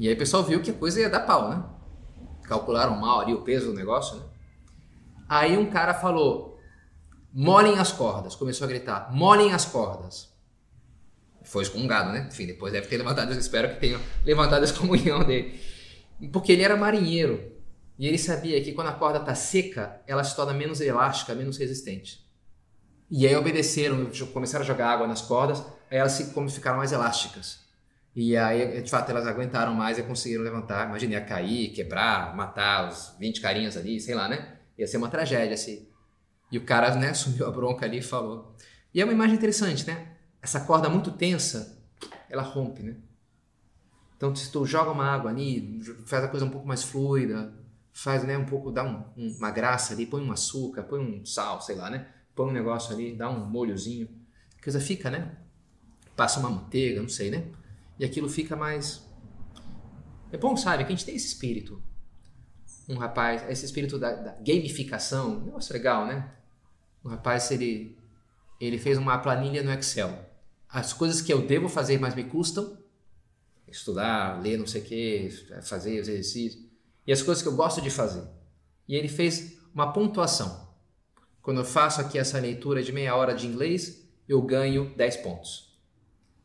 E 0.01 0.07
aí 0.07 0.15
o 0.15 0.17
pessoal 0.17 0.43
viu 0.43 0.59
que 0.63 0.71
a 0.71 0.73
coisa 0.73 0.99
ia 0.99 1.11
dar 1.11 1.19
pau, 1.19 1.47
né? 1.47 1.63
Calcularam 2.45 2.95
mal 2.95 3.19
ali 3.19 3.35
o 3.35 3.43
peso 3.43 3.67
do 3.67 3.75
negócio, 3.75 4.17
né? 4.17 4.23
Aí 5.29 5.55
um 5.55 5.69
cara 5.69 5.93
falou: 5.93 6.59
molhem 7.31 7.77
as 7.77 7.91
cordas. 7.91 8.35
Começou 8.35 8.65
a 8.65 8.67
gritar: 8.67 9.13
molhem 9.13 9.53
as 9.53 9.63
cordas. 9.63 10.33
Foi 11.43 11.61
excomungado, 11.61 12.11
né? 12.13 12.25
Enfim, 12.27 12.47
depois 12.47 12.73
deve 12.73 12.87
ter 12.87 12.97
levantado, 12.97 13.31
espero 13.33 13.75
que 13.75 13.79
tenha 13.79 14.01
levantado 14.25 14.63
a 14.63 14.65
excomunhão 14.65 15.21
dele. 15.23 15.61
Porque 16.33 16.51
ele 16.51 16.63
era 16.63 16.75
marinheiro. 16.75 17.51
E 17.99 18.07
ele 18.07 18.17
sabia 18.17 18.59
que 18.63 18.73
quando 18.73 18.87
a 18.87 18.93
corda 18.93 19.19
está 19.19 19.35
seca, 19.35 20.01
ela 20.07 20.23
se 20.23 20.35
torna 20.35 20.51
menos 20.51 20.81
elástica, 20.81 21.35
menos 21.35 21.59
resistente. 21.59 22.27
E 23.07 23.27
aí 23.27 23.35
obedeceram, 23.35 24.09
começaram 24.33 24.65
a 24.65 24.67
jogar 24.67 24.89
água 24.89 25.05
nas 25.05 25.21
cordas, 25.21 25.59
aí 25.91 25.99
elas 25.99 26.17
como 26.33 26.49
ficaram 26.49 26.77
mais 26.77 26.91
elásticas. 26.91 27.61
E 28.15 28.35
aí, 28.35 28.81
de 28.81 28.89
fato, 28.89 29.09
elas 29.09 29.25
aguentaram 29.25 29.73
mais 29.73 29.97
e 29.97 30.03
conseguiram 30.03 30.43
levantar. 30.43 30.87
Imagina, 30.87 31.13
ia 31.13 31.21
cair, 31.21 31.69
quebrar, 31.69 32.35
matar 32.35 32.89
os 32.89 33.15
20 33.19 33.39
carinhas 33.39 33.77
ali, 33.77 33.99
sei 33.99 34.15
lá, 34.15 34.27
né? 34.27 34.57
Ia 34.77 34.87
ser 34.87 34.97
uma 34.97 35.09
tragédia, 35.09 35.53
assim. 35.53 35.87
E 36.51 36.57
o 36.57 36.65
cara, 36.65 36.93
né, 36.95 37.13
sumiu 37.15 37.47
a 37.47 37.51
bronca 37.51 37.85
ali 37.85 37.99
e 37.99 38.01
falou. 38.01 38.55
E 38.93 38.99
é 38.99 39.03
uma 39.05 39.13
imagem 39.13 39.35
interessante, 39.35 39.87
né? 39.87 40.15
Essa 40.41 40.59
corda 40.61 40.89
muito 40.89 41.11
tensa, 41.11 41.81
ela 42.29 42.41
rompe, 42.41 42.83
né? 42.83 42.95
Então, 44.17 44.35
se 44.35 44.51
tu 44.51 44.65
joga 44.65 44.91
uma 44.91 45.05
água 45.05 45.31
ali, 45.31 45.79
faz 46.05 46.23
a 46.23 46.27
coisa 46.27 46.45
um 46.45 46.49
pouco 46.49 46.67
mais 46.67 46.83
fluida, 46.83 47.53
faz, 47.93 48.23
né, 48.23 48.37
um 48.37 48.45
pouco, 48.45 48.71
dá 48.71 48.83
um, 48.83 49.03
uma 49.15 49.49
graça 49.49 49.93
ali, 49.93 50.05
põe 50.05 50.21
um 50.21 50.31
açúcar, 50.31 50.83
põe 50.83 50.99
um 50.99 51.25
sal, 51.25 51.61
sei 51.61 51.75
lá, 51.75 51.89
né? 51.89 52.07
põe 52.35 52.49
um 52.49 52.53
negócio 52.53 52.93
ali, 52.93 53.15
dá 53.15 53.29
um 53.29 53.45
molhozinho, 53.45 54.09
a 54.59 54.63
coisa 54.63 54.79
fica, 54.79 55.09
né? 55.09 55.31
Passa 56.15 56.39
uma 56.39 56.49
manteiga, 56.49 57.01
não 57.01 57.09
sei, 57.09 57.31
né? 57.31 57.45
E 58.01 58.05
aquilo 58.05 58.27
fica 58.27 58.55
mais 58.55 59.07
É 60.31 60.37
bom, 60.37 60.57
sabe, 60.57 60.83
que 60.83 60.91
a 60.91 60.95
gente 60.95 61.05
tem 61.05 61.15
esse 61.15 61.27
espírito. 61.27 61.83
Um 62.89 62.97
rapaz, 62.97 63.47
esse 63.47 63.63
espírito 63.63 63.99
da, 63.99 64.15
da 64.15 64.31
gamificação, 64.31 65.39
negócio 65.41 65.71
legal, 65.71 66.07
né? 66.07 66.33
Um 67.05 67.09
rapaz, 67.09 67.51
ele, 67.51 67.95
ele 68.59 68.79
fez 68.79 68.97
uma 68.97 69.19
planilha 69.19 69.61
no 69.61 69.71
Excel. 69.71 70.17
As 70.67 70.93
coisas 70.93 71.21
que 71.21 71.31
eu 71.31 71.45
devo 71.45 71.69
fazer, 71.69 71.99
mas 71.99 72.15
me 72.15 72.23
custam, 72.23 72.75
estudar, 73.67 74.41
ler 74.41 74.57
não 74.57 74.65
sei 74.65 74.81
o 74.81 74.85
que, 74.85 75.29
fazer 75.61 76.01
os 76.01 76.07
exercícios, 76.07 76.65
e 77.05 77.11
as 77.11 77.21
coisas 77.21 77.43
que 77.43 77.49
eu 77.49 77.55
gosto 77.55 77.81
de 77.81 77.91
fazer. 77.91 78.27
E 78.87 78.95
ele 78.95 79.09
fez 79.09 79.59
uma 79.75 79.93
pontuação. 79.93 80.73
Quando 81.39 81.59
eu 81.59 81.65
faço 81.65 82.01
aqui 82.01 82.17
essa 82.17 82.39
leitura 82.39 82.81
de 82.81 82.91
meia 82.91 83.15
hora 83.15 83.35
de 83.35 83.45
inglês, 83.45 84.07
eu 84.27 84.41
ganho 84.41 84.91
10 84.95 85.17
pontos. 85.17 85.79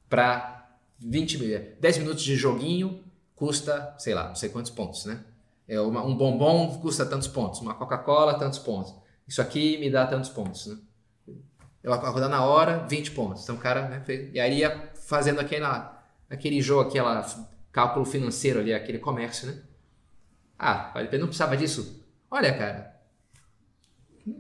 Para 0.09 0.56
20 0.99 1.39
10 1.81 1.99
minutos 1.99 2.23
de 2.23 2.37
joguinho 2.37 3.05
custa, 3.35 3.95
sei 3.99 4.15
lá, 4.15 4.29
não 4.29 4.35
sei 4.35 4.49
quantos 4.49 4.71
pontos, 4.71 5.05
né? 5.05 5.23
É 5.69 5.81
uma, 5.81 6.05
um 6.05 6.17
bombom 6.17 6.79
custa 6.81 7.05
tantos 7.05 7.29
pontos, 7.29 7.61
uma 7.61 7.75
Coca-Cola 7.75 8.39
tantos 8.39 8.59
pontos. 8.59 8.95
Isso 9.27 9.43
aqui 9.43 9.77
me 9.79 9.91
dá 9.91 10.07
tantos 10.07 10.31
pontos, 10.31 10.67
né? 10.67 10.79
Eu 11.83 11.93
acordar 11.93 12.29
na 12.29 12.45
hora, 12.45 12.87
20 12.89 13.13
pontos. 13.13 13.43
Então 13.43 13.57
o 13.57 13.59
cara, 13.59 13.89
né, 13.89 14.03
fez, 14.05 14.35
e 14.35 14.41
aí 14.41 14.59
ia 14.59 14.93
fazendo 14.95 15.41
aquela, 15.41 16.05
aquele 16.29 16.61
jogo, 16.61 16.89
aquela 16.89 17.25
cálculo 17.71 18.05
financeiro 18.05 18.61
ali, 18.61 18.73
aquele 18.73 18.99
comércio, 18.99 19.49
né? 19.49 19.63
Ah, 20.59 20.93
ele 20.97 21.19
não 21.19 21.27
precisava 21.27 21.57
disso? 21.57 22.03
Olha, 22.31 22.57
cara, 22.57 22.97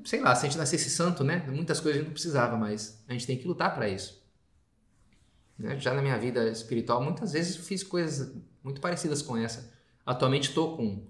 sei 0.04 0.20
lá, 0.20 0.34
se 0.34 0.46
a 0.46 0.48
gente 0.48 0.58
nascesse 0.58 0.90
santo, 0.90 1.22
né? 1.22 1.44
Muitas 1.48 1.78
coisas 1.78 1.96
a 1.96 1.98
gente 1.98 2.08
não 2.08 2.14
precisava, 2.14 2.56
mas 2.56 3.04
a 3.06 3.12
gente 3.12 3.26
tem 3.26 3.36
que 3.36 3.46
lutar 3.46 3.74
para 3.74 3.88
isso. 3.88 4.25
Né? 5.58 5.78
Já 5.78 5.94
na 5.94 6.02
minha 6.02 6.18
vida 6.18 6.48
espiritual, 6.48 7.02
muitas 7.02 7.32
vezes 7.32 7.56
fiz 7.56 7.82
coisas 7.82 8.34
muito 8.62 8.80
parecidas 8.80 9.22
com 9.22 9.36
essa. 9.36 9.72
Atualmente 10.04 10.48
estou 10.48 10.76
com 10.76 11.06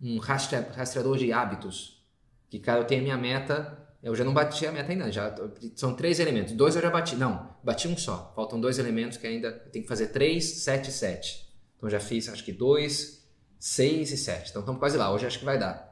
um 0.00 0.18
rastreador 0.18 1.18
de 1.18 1.32
hábitos, 1.32 2.02
que, 2.48 2.58
cara, 2.58 2.80
eu 2.80 2.84
tenho 2.84 3.00
a 3.00 3.04
minha 3.04 3.16
meta, 3.16 3.78
eu 4.02 4.16
já 4.16 4.24
não 4.24 4.32
bati 4.32 4.66
a 4.66 4.72
meta 4.72 4.90
ainda, 4.90 5.12
já 5.12 5.34
são 5.76 5.94
três 5.94 6.18
elementos, 6.18 6.54
dois 6.54 6.74
eu 6.74 6.82
já 6.82 6.90
bati, 6.90 7.16
não, 7.16 7.54
bati 7.62 7.86
um 7.86 7.96
só, 7.96 8.32
faltam 8.34 8.60
dois 8.60 8.78
elementos 8.78 9.18
que 9.18 9.26
ainda 9.26 9.52
tem 9.52 9.82
que 9.82 9.88
fazer 9.88 10.06
três, 10.08 10.62
sete, 10.62 10.90
sete. 10.90 11.46
Então 11.76 11.90
já 11.90 12.00
fiz, 12.00 12.28
acho 12.28 12.42
que 12.42 12.52
dois, 12.52 13.28
seis 13.58 14.10
e 14.10 14.16
sete, 14.16 14.50
então 14.50 14.60
estamos 14.60 14.78
quase 14.78 14.96
lá, 14.96 15.12
hoje 15.12 15.26
acho 15.26 15.38
que 15.38 15.44
vai 15.44 15.58
dar. 15.58 15.90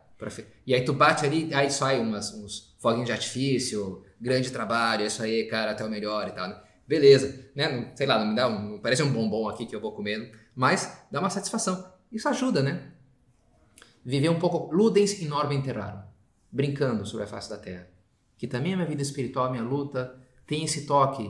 E 0.66 0.74
aí 0.74 0.84
tu 0.84 0.92
bate 0.92 1.24
ali, 1.24 1.52
aí 1.54 1.70
sai 1.70 2.00
umas, 2.00 2.32
uns 2.32 2.74
foguinhos 2.80 3.06
de 3.06 3.12
artifício, 3.12 4.02
grande 4.20 4.50
trabalho, 4.50 5.06
isso 5.06 5.22
aí, 5.22 5.46
cara, 5.46 5.72
até 5.72 5.84
o 5.84 5.88
melhor 5.88 6.26
e 6.28 6.32
tal, 6.32 6.48
né? 6.48 6.60
Beleza, 6.88 7.50
né? 7.54 7.68
Não, 7.68 7.94
sei 7.94 8.06
lá, 8.06 8.18
não 8.18 8.28
me 8.28 8.34
dá 8.34 8.48
um, 8.48 8.70
não 8.70 8.78
parece 8.78 9.02
um 9.02 9.12
bombom 9.12 9.46
aqui 9.46 9.66
que 9.66 9.76
eu 9.76 9.80
vou 9.80 9.92
comendo, 9.92 10.26
mas 10.54 11.04
dá 11.10 11.20
uma 11.20 11.28
satisfação. 11.28 11.92
Isso 12.10 12.26
ajuda, 12.30 12.62
né? 12.62 12.92
Viver 14.02 14.30
um 14.30 14.38
pouco 14.38 14.74
ludens 14.74 15.20
in 15.20 15.30
orbe 15.30 15.54
enterrarum, 15.54 16.00
brincando 16.50 17.04
sobre 17.04 17.24
a 17.24 17.28
face 17.28 17.50
da 17.50 17.58
terra. 17.58 17.86
Que 18.38 18.46
também 18.46 18.72
a 18.72 18.76
minha 18.76 18.88
vida 18.88 19.02
espiritual, 19.02 19.46
a 19.46 19.50
minha 19.50 19.62
luta, 19.62 20.18
tem 20.46 20.64
esse 20.64 20.86
toque, 20.86 21.24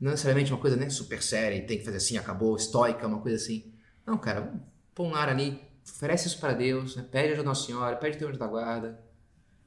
não 0.00 0.10
necessariamente 0.10 0.52
uma 0.52 0.60
coisa 0.60 0.74
né, 0.74 0.90
super 0.90 1.22
séria, 1.22 1.64
tem 1.64 1.78
que 1.78 1.84
fazer 1.84 1.98
assim, 1.98 2.18
acabou, 2.18 2.56
estoica, 2.56 3.06
uma 3.06 3.20
coisa 3.20 3.36
assim. 3.36 3.72
Não, 4.04 4.18
cara, 4.18 4.52
põe 4.92 5.06
um 5.06 5.14
ar 5.14 5.28
ali, 5.28 5.60
oferece 5.88 6.26
isso 6.26 6.40
para 6.40 6.54
Deus, 6.54 6.96
né? 6.96 7.06
pede 7.08 7.34
ajuda 7.34 7.44
Nossa 7.44 7.66
Senhora, 7.66 7.94
pede 7.94 8.18
teu 8.18 8.28
anjo 8.28 8.38
da 8.38 8.48
guarda, 8.48 9.00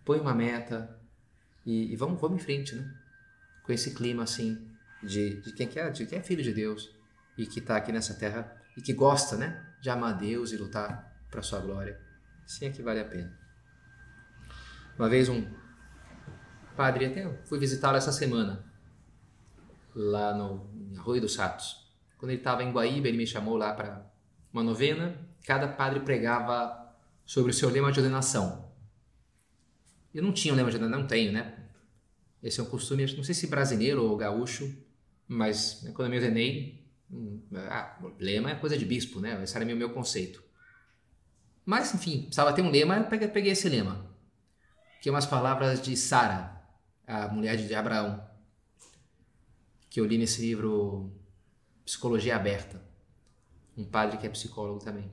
põe 0.04 0.20
uma 0.20 0.34
meta 0.34 1.00
e, 1.66 1.94
e, 1.94 1.96
vamos, 1.96 2.20
vamos 2.20 2.42
em 2.42 2.44
frente, 2.44 2.76
né? 2.76 2.94
Com 3.64 3.72
esse 3.72 3.94
clima 3.94 4.24
assim 4.24 4.75
de, 5.06 5.42
de 5.42 5.54
quem 5.54 5.70
é, 5.76 5.90
de 5.90 6.06
quem 6.06 6.20
é 6.20 6.22
filho 6.22 6.44
de 6.44 6.54
Deus 6.54 6.94
e 7.38 7.46
que 7.46 7.60
está 7.60 7.78
aqui 7.78 7.92
nessa 7.92 8.14
terra 8.14 8.62
e 8.76 8.82
que 8.82 8.94
gosta, 8.94 9.38
né? 9.38 9.66
De 9.82 9.90
amar 9.90 10.18
Deus 10.18 10.52
e 10.52 10.58
lutar 10.58 11.16
para 11.30 11.42
sua 11.42 11.60
glória. 11.60 12.00
Sim 12.46 12.66
é 12.66 12.70
que 12.70 12.82
vale 12.82 13.00
a 13.00 13.06
pena. 13.06 13.38
Uma 14.98 15.10
vez 15.10 15.30
um 15.30 15.46
padre, 16.76 17.06
até 17.06 17.30
fui 17.46 17.60
visitá-lo 17.60 17.98
essa 17.98 18.12
semana, 18.12 18.64
lá 19.94 20.34
no 20.34 20.70
Arroio 20.98 21.22
dos 21.22 21.36
Ratos. 21.36 21.86
Quando 22.18 22.32
ele 22.32 22.40
estava 22.40 22.64
em 22.64 22.72
Guaíba, 22.72 23.08
ele 23.08 23.18
me 23.18 23.28
chamou 23.28 23.58
lá 23.58 23.74
para 23.74 24.10
uma 24.52 24.64
novena 24.64 25.18
cada 25.46 25.68
padre 25.68 26.00
pregava 26.00 26.92
sobre 27.26 27.52
o 27.52 27.54
seu 27.54 27.70
lema 27.70 27.92
de 27.92 28.00
ordenação. 28.00 28.74
Eu 30.14 30.24
não 30.24 30.34
tinha 30.34 30.54
um 30.54 30.58
lema 30.58 30.70
de 30.70 30.78
ordenação, 30.78 31.02
não 31.02 31.08
tenho, 31.08 31.32
né? 31.32 31.68
Esse 32.42 32.60
é 32.60 32.64
um 32.64 32.68
costume, 32.68 33.06
não 33.16 33.24
sei 33.24 33.36
se 33.36 33.48
brasileiro 33.48 34.04
ou 34.04 34.18
gaúcho, 34.18 34.76
mas 35.28 35.82
né, 35.84 35.92
quando 35.92 36.08
eu 36.08 36.12
me 36.12 36.18
ordenei, 36.18 36.86
hum, 37.12 37.42
ah, 37.54 37.98
lema 38.20 38.52
é 38.52 38.56
coisa 38.56 38.78
de 38.78 38.86
bispo, 38.86 39.20
né? 39.20 39.42
Esse 39.44 39.56
era 39.56 39.66
o 39.66 39.78
meu 39.78 39.90
conceito. 39.90 40.44
Mas, 41.66 41.94
enfim, 41.94 42.22
precisava 42.22 42.54
ter 42.54 42.62
um 42.62 42.70
lema, 42.70 42.98
eu 42.98 43.06
peguei, 43.06 43.28
peguei 43.28 43.52
esse 43.52 43.68
lema. 43.68 44.06
Que 45.02 45.10
é 45.10 45.12
umas 45.12 45.26
palavras 45.26 45.82
de 45.82 45.98
Sara, 45.98 46.62
a 47.08 47.28
mulher 47.28 47.58
de 47.58 47.74
Abraão, 47.74 48.24
que 49.90 50.00
eu 50.00 50.06
li 50.06 50.18
nesse 50.18 50.42
livro 50.42 51.12
Psicologia 51.84 52.36
Aberta. 52.36 52.84
Um 53.78 53.84
padre 53.84 54.18
que 54.18 54.28
é 54.28 54.30
psicólogo 54.30 54.84
também. 54.84 55.10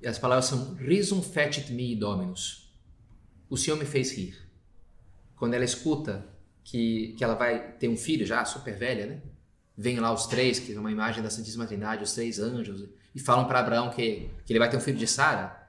E 0.00 0.06
as 0.06 0.18
palavras 0.18 0.46
são 0.46 0.74
Risum 0.74 1.22
fecit 1.22 1.72
me 1.72 1.94
dominus. 1.94 2.74
O 3.48 3.56
Senhor 3.56 3.76
me 3.76 3.84
fez 3.84 4.16
rir. 4.16 4.36
Quando 5.36 5.54
ela 5.54 5.64
escuta 5.64 6.26
que, 6.66 7.14
que 7.16 7.22
ela 7.22 7.34
vai 7.34 7.72
ter 7.74 7.88
um 7.88 7.96
filho 7.96 8.26
já, 8.26 8.44
super 8.44 8.76
velha, 8.76 9.06
né? 9.06 9.22
Vem 9.78 10.00
lá 10.00 10.12
os 10.12 10.26
três, 10.26 10.58
que 10.58 10.74
é 10.74 10.80
uma 10.80 10.90
imagem 10.90 11.22
da 11.22 11.30
Santíssima 11.30 11.64
Trindade, 11.64 12.02
os 12.02 12.12
três 12.12 12.40
anjos, 12.40 12.88
e 13.14 13.20
falam 13.20 13.46
para 13.46 13.60
Abraão 13.60 13.90
que, 13.90 14.30
que 14.44 14.52
ele 14.52 14.58
vai 14.58 14.68
ter 14.68 14.76
um 14.76 14.80
filho 14.80 14.98
de 14.98 15.06
Sara. 15.06 15.64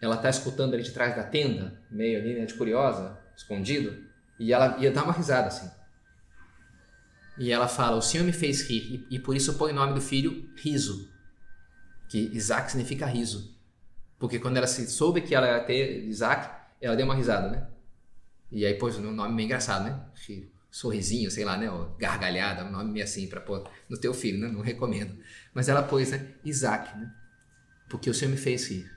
Ela 0.00 0.16
está 0.16 0.30
escutando 0.30 0.72
ali 0.72 0.82
de 0.82 0.90
trás 0.90 1.14
da 1.14 1.22
tenda, 1.22 1.78
meio 1.90 2.18
ali, 2.18 2.34
né, 2.34 2.46
de 2.46 2.54
curiosa, 2.54 3.18
escondido, 3.36 4.04
e 4.38 4.54
ela 4.54 4.78
ia 4.78 4.90
dar 4.90 5.04
uma 5.04 5.12
risada 5.12 5.48
assim. 5.48 5.70
E 7.38 7.52
ela 7.52 7.68
fala: 7.68 7.96
O 7.96 8.02
Senhor 8.02 8.24
me 8.24 8.32
fez 8.32 8.62
rir, 8.62 9.06
e, 9.10 9.16
e 9.16 9.18
por 9.18 9.36
isso 9.36 9.54
põe 9.54 9.72
o 9.72 9.74
nome 9.74 9.92
do 9.92 10.00
filho 10.00 10.48
Riso, 10.56 11.12
que 12.08 12.30
Isaac 12.32 12.70
significa 12.70 13.04
riso. 13.04 13.54
Porque 14.18 14.38
quando 14.38 14.56
ela 14.56 14.66
se 14.66 14.86
soube 14.86 15.20
que 15.20 15.34
ela 15.34 15.46
ia 15.46 15.64
ter 15.64 16.04
Isaac, 16.04 16.48
ela 16.80 16.96
deu 16.96 17.04
uma 17.04 17.14
risada, 17.14 17.50
né? 17.50 17.71
E 18.52 18.64
aí 18.66 18.74
pôs 18.74 18.96
um 18.98 19.10
nome 19.10 19.34
meio 19.34 19.46
engraçado, 19.46 19.84
né? 19.84 20.00
Sorrisinho, 20.70 21.30
sei 21.30 21.44
lá, 21.44 21.56
né? 21.56 21.70
Ou 21.70 21.96
gargalhada, 21.98 22.64
um 22.64 22.70
nome 22.70 22.92
meio 22.92 23.04
assim 23.04 23.26
para 23.26 23.40
pôr 23.40 23.68
no 23.88 23.98
teu 23.98 24.14
filho, 24.14 24.38
né? 24.38 24.48
Não 24.48 24.60
recomendo. 24.60 25.16
Mas 25.52 25.68
ela 25.68 25.82
pôs, 25.82 26.10
né? 26.10 26.34
Isaac, 26.44 26.96
né? 26.96 27.12
Porque 27.88 28.08
o 28.08 28.14
Senhor 28.14 28.30
me 28.30 28.36
fez 28.36 28.68
rir. 28.68 28.90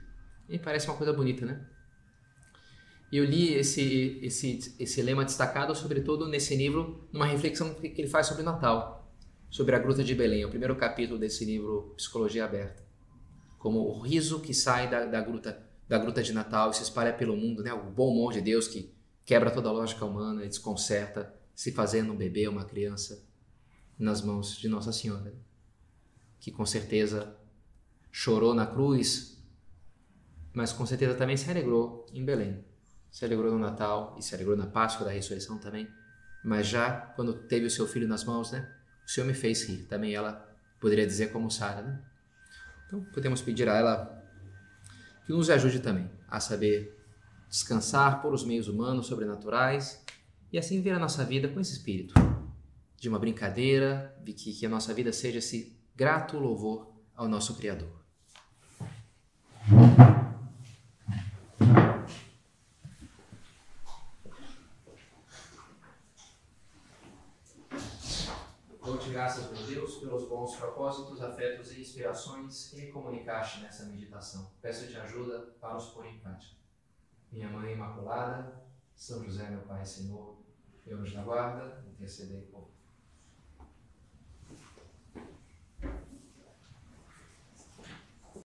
E 0.48 0.58
parece 0.58 0.86
uma 0.86 0.96
coisa 0.96 1.12
bonita, 1.12 1.44
né? 1.44 1.60
Eu 3.10 3.24
li 3.24 3.54
esse, 3.54 4.18
esse, 4.22 4.74
esse 4.78 5.02
lema 5.02 5.24
destacado, 5.24 5.74
sobretudo 5.74 6.28
nesse 6.28 6.54
livro, 6.54 7.08
numa 7.12 7.26
reflexão 7.26 7.74
que 7.74 7.94
ele 7.96 8.08
faz 8.08 8.26
sobre 8.26 8.42
Natal, 8.42 9.12
sobre 9.48 9.74
a 9.74 9.78
Gruta 9.78 10.04
de 10.04 10.14
Belém, 10.14 10.42
é 10.42 10.46
o 10.46 10.50
primeiro 10.50 10.76
capítulo 10.76 11.18
desse 11.18 11.44
livro 11.44 11.94
Psicologia 11.96 12.44
Aberta 12.44 12.86
como 13.66 13.80
o 13.80 14.00
riso 14.00 14.38
que 14.38 14.54
sai 14.54 14.88
da, 14.88 15.06
da, 15.06 15.20
gruta, 15.20 15.60
da 15.88 15.98
gruta 15.98 16.22
de 16.22 16.32
Natal 16.32 16.70
e 16.70 16.74
se 16.76 16.84
espalha 16.84 17.12
pelo 17.12 17.36
mundo, 17.36 17.64
né? 17.64 17.72
o 17.72 17.90
bom 17.90 18.12
humor 18.12 18.32
de 18.32 18.40
Deus 18.40 18.68
que 18.68 18.94
quebra 19.26 19.50
toda 19.50 19.68
a 19.68 19.72
lógica 19.72 20.04
humana 20.04 20.44
e 20.44 20.48
desconcerta, 20.48 21.34
se 21.54 21.72
fazendo 21.72 22.12
um 22.12 22.16
bebê, 22.16 22.46
uma 22.46 22.64
criança, 22.64 23.26
nas 23.98 24.22
mãos 24.22 24.56
de 24.56 24.68
Nossa 24.68 24.92
Senhora, 24.92 25.34
que 26.38 26.52
com 26.52 26.64
certeza 26.64 27.36
chorou 28.12 28.54
na 28.54 28.66
cruz, 28.66 29.42
mas 30.52 30.72
com 30.72 30.86
certeza 30.86 31.14
também 31.14 31.36
se 31.36 31.50
alegrou 31.50 32.06
em 32.12 32.24
Belém. 32.24 32.64
Se 33.10 33.24
alegrou 33.24 33.50
no 33.50 33.58
Natal 33.58 34.14
e 34.18 34.22
se 34.22 34.34
alegrou 34.34 34.56
na 34.56 34.66
Páscoa 34.66 35.04
da 35.04 35.10
Ressurreição 35.10 35.58
também. 35.58 35.88
Mas 36.44 36.66
já 36.66 36.90
quando 37.16 37.34
teve 37.34 37.66
o 37.66 37.70
seu 37.70 37.86
filho 37.86 38.06
nas 38.06 38.24
mãos, 38.24 38.52
né? 38.52 38.70
O 39.06 39.10
Senhor 39.10 39.26
me 39.26 39.34
fez 39.34 39.64
rir. 39.64 39.84
Também 39.84 40.14
ela 40.14 40.46
poderia 40.78 41.06
dizer 41.06 41.32
como 41.32 41.50
Sara, 41.50 41.82
né? 41.82 42.02
Então, 42.86 43.02
podemos 43.12 43.42
pedir 43.42 43.68
a 43.68 43.74
ela 43.74 44.22
que 45.24 45.32
nos 45.32 45.50
ajude 45.50 45.80
também 45.80 46.10
a 46.28 46.38
saber 46.38 46.95
descansar 47.56 48.20
por 48.20 48.34
os 48.34 48.44
meios 48.44 48.68
humanos, 48.68 49.06
sobrenaturais 49.06 50.04
e 50.52 50.58
assim 50.58 50.82
ver 50.82 50.90
a 50.90 50.98
nossa 50.98 51.24
vida 51.24 51.48
com 51.48 51.58
esse 51.58 51.72
espírito 51.72 52.12
de 52.98 53.08
uma 53.08 53.18
brincadeira, 53.18 54.14
de 54.22 54.34
que, 54.34 54.52
que 54.52 54.66
a 54.66 54.68
nossa 54.68 54.92
vida 54.92 55.10
seja 55.10 55.38
esse 55.38 55.74
grato 55.94 56.38
louvor 56.38 56.92
ao 57.14 57.26
nosso 57.26 57.56
Criador. 57.56 58.04
graças, 69.10 69.50
meu 69.50 69.66
Deus, 69.66 69.96
pelos 69.96 70.28
bons 70.28 70.56
propósitos, 70.56 71.22
afetos 71.22 71.72
e 71.72 71.80
inspirações 71.80 72.68
que 72.68 72.76
me 72.76 72.92
comunicaste 72.92 73.60
nessa 73.60 73.86
meditação. 73.86 74.52
Peço-te 74.60 74.94
ajuda 74.98 75.40
para 75.58 75.74
os 75.74 75.86
pôr 75.86 76.04
em 76.04 76.18
prática. 76.18 76.65
Minha 77.30 77.48
Mãe 77.48 77.72
Imaculada, 77.72 78.62
São 78.94 79.24
José, 79.24 79.50
meu 79.50 79.62
Pai 79.62 79.84
Senhor, 79.84 80.38
meu 80.84 80.98
anjo 80.98 81.14
da 81.14 81.22
guarda, 81.22 81.84
intercedei 81.86 82.42
por 82.42 82.75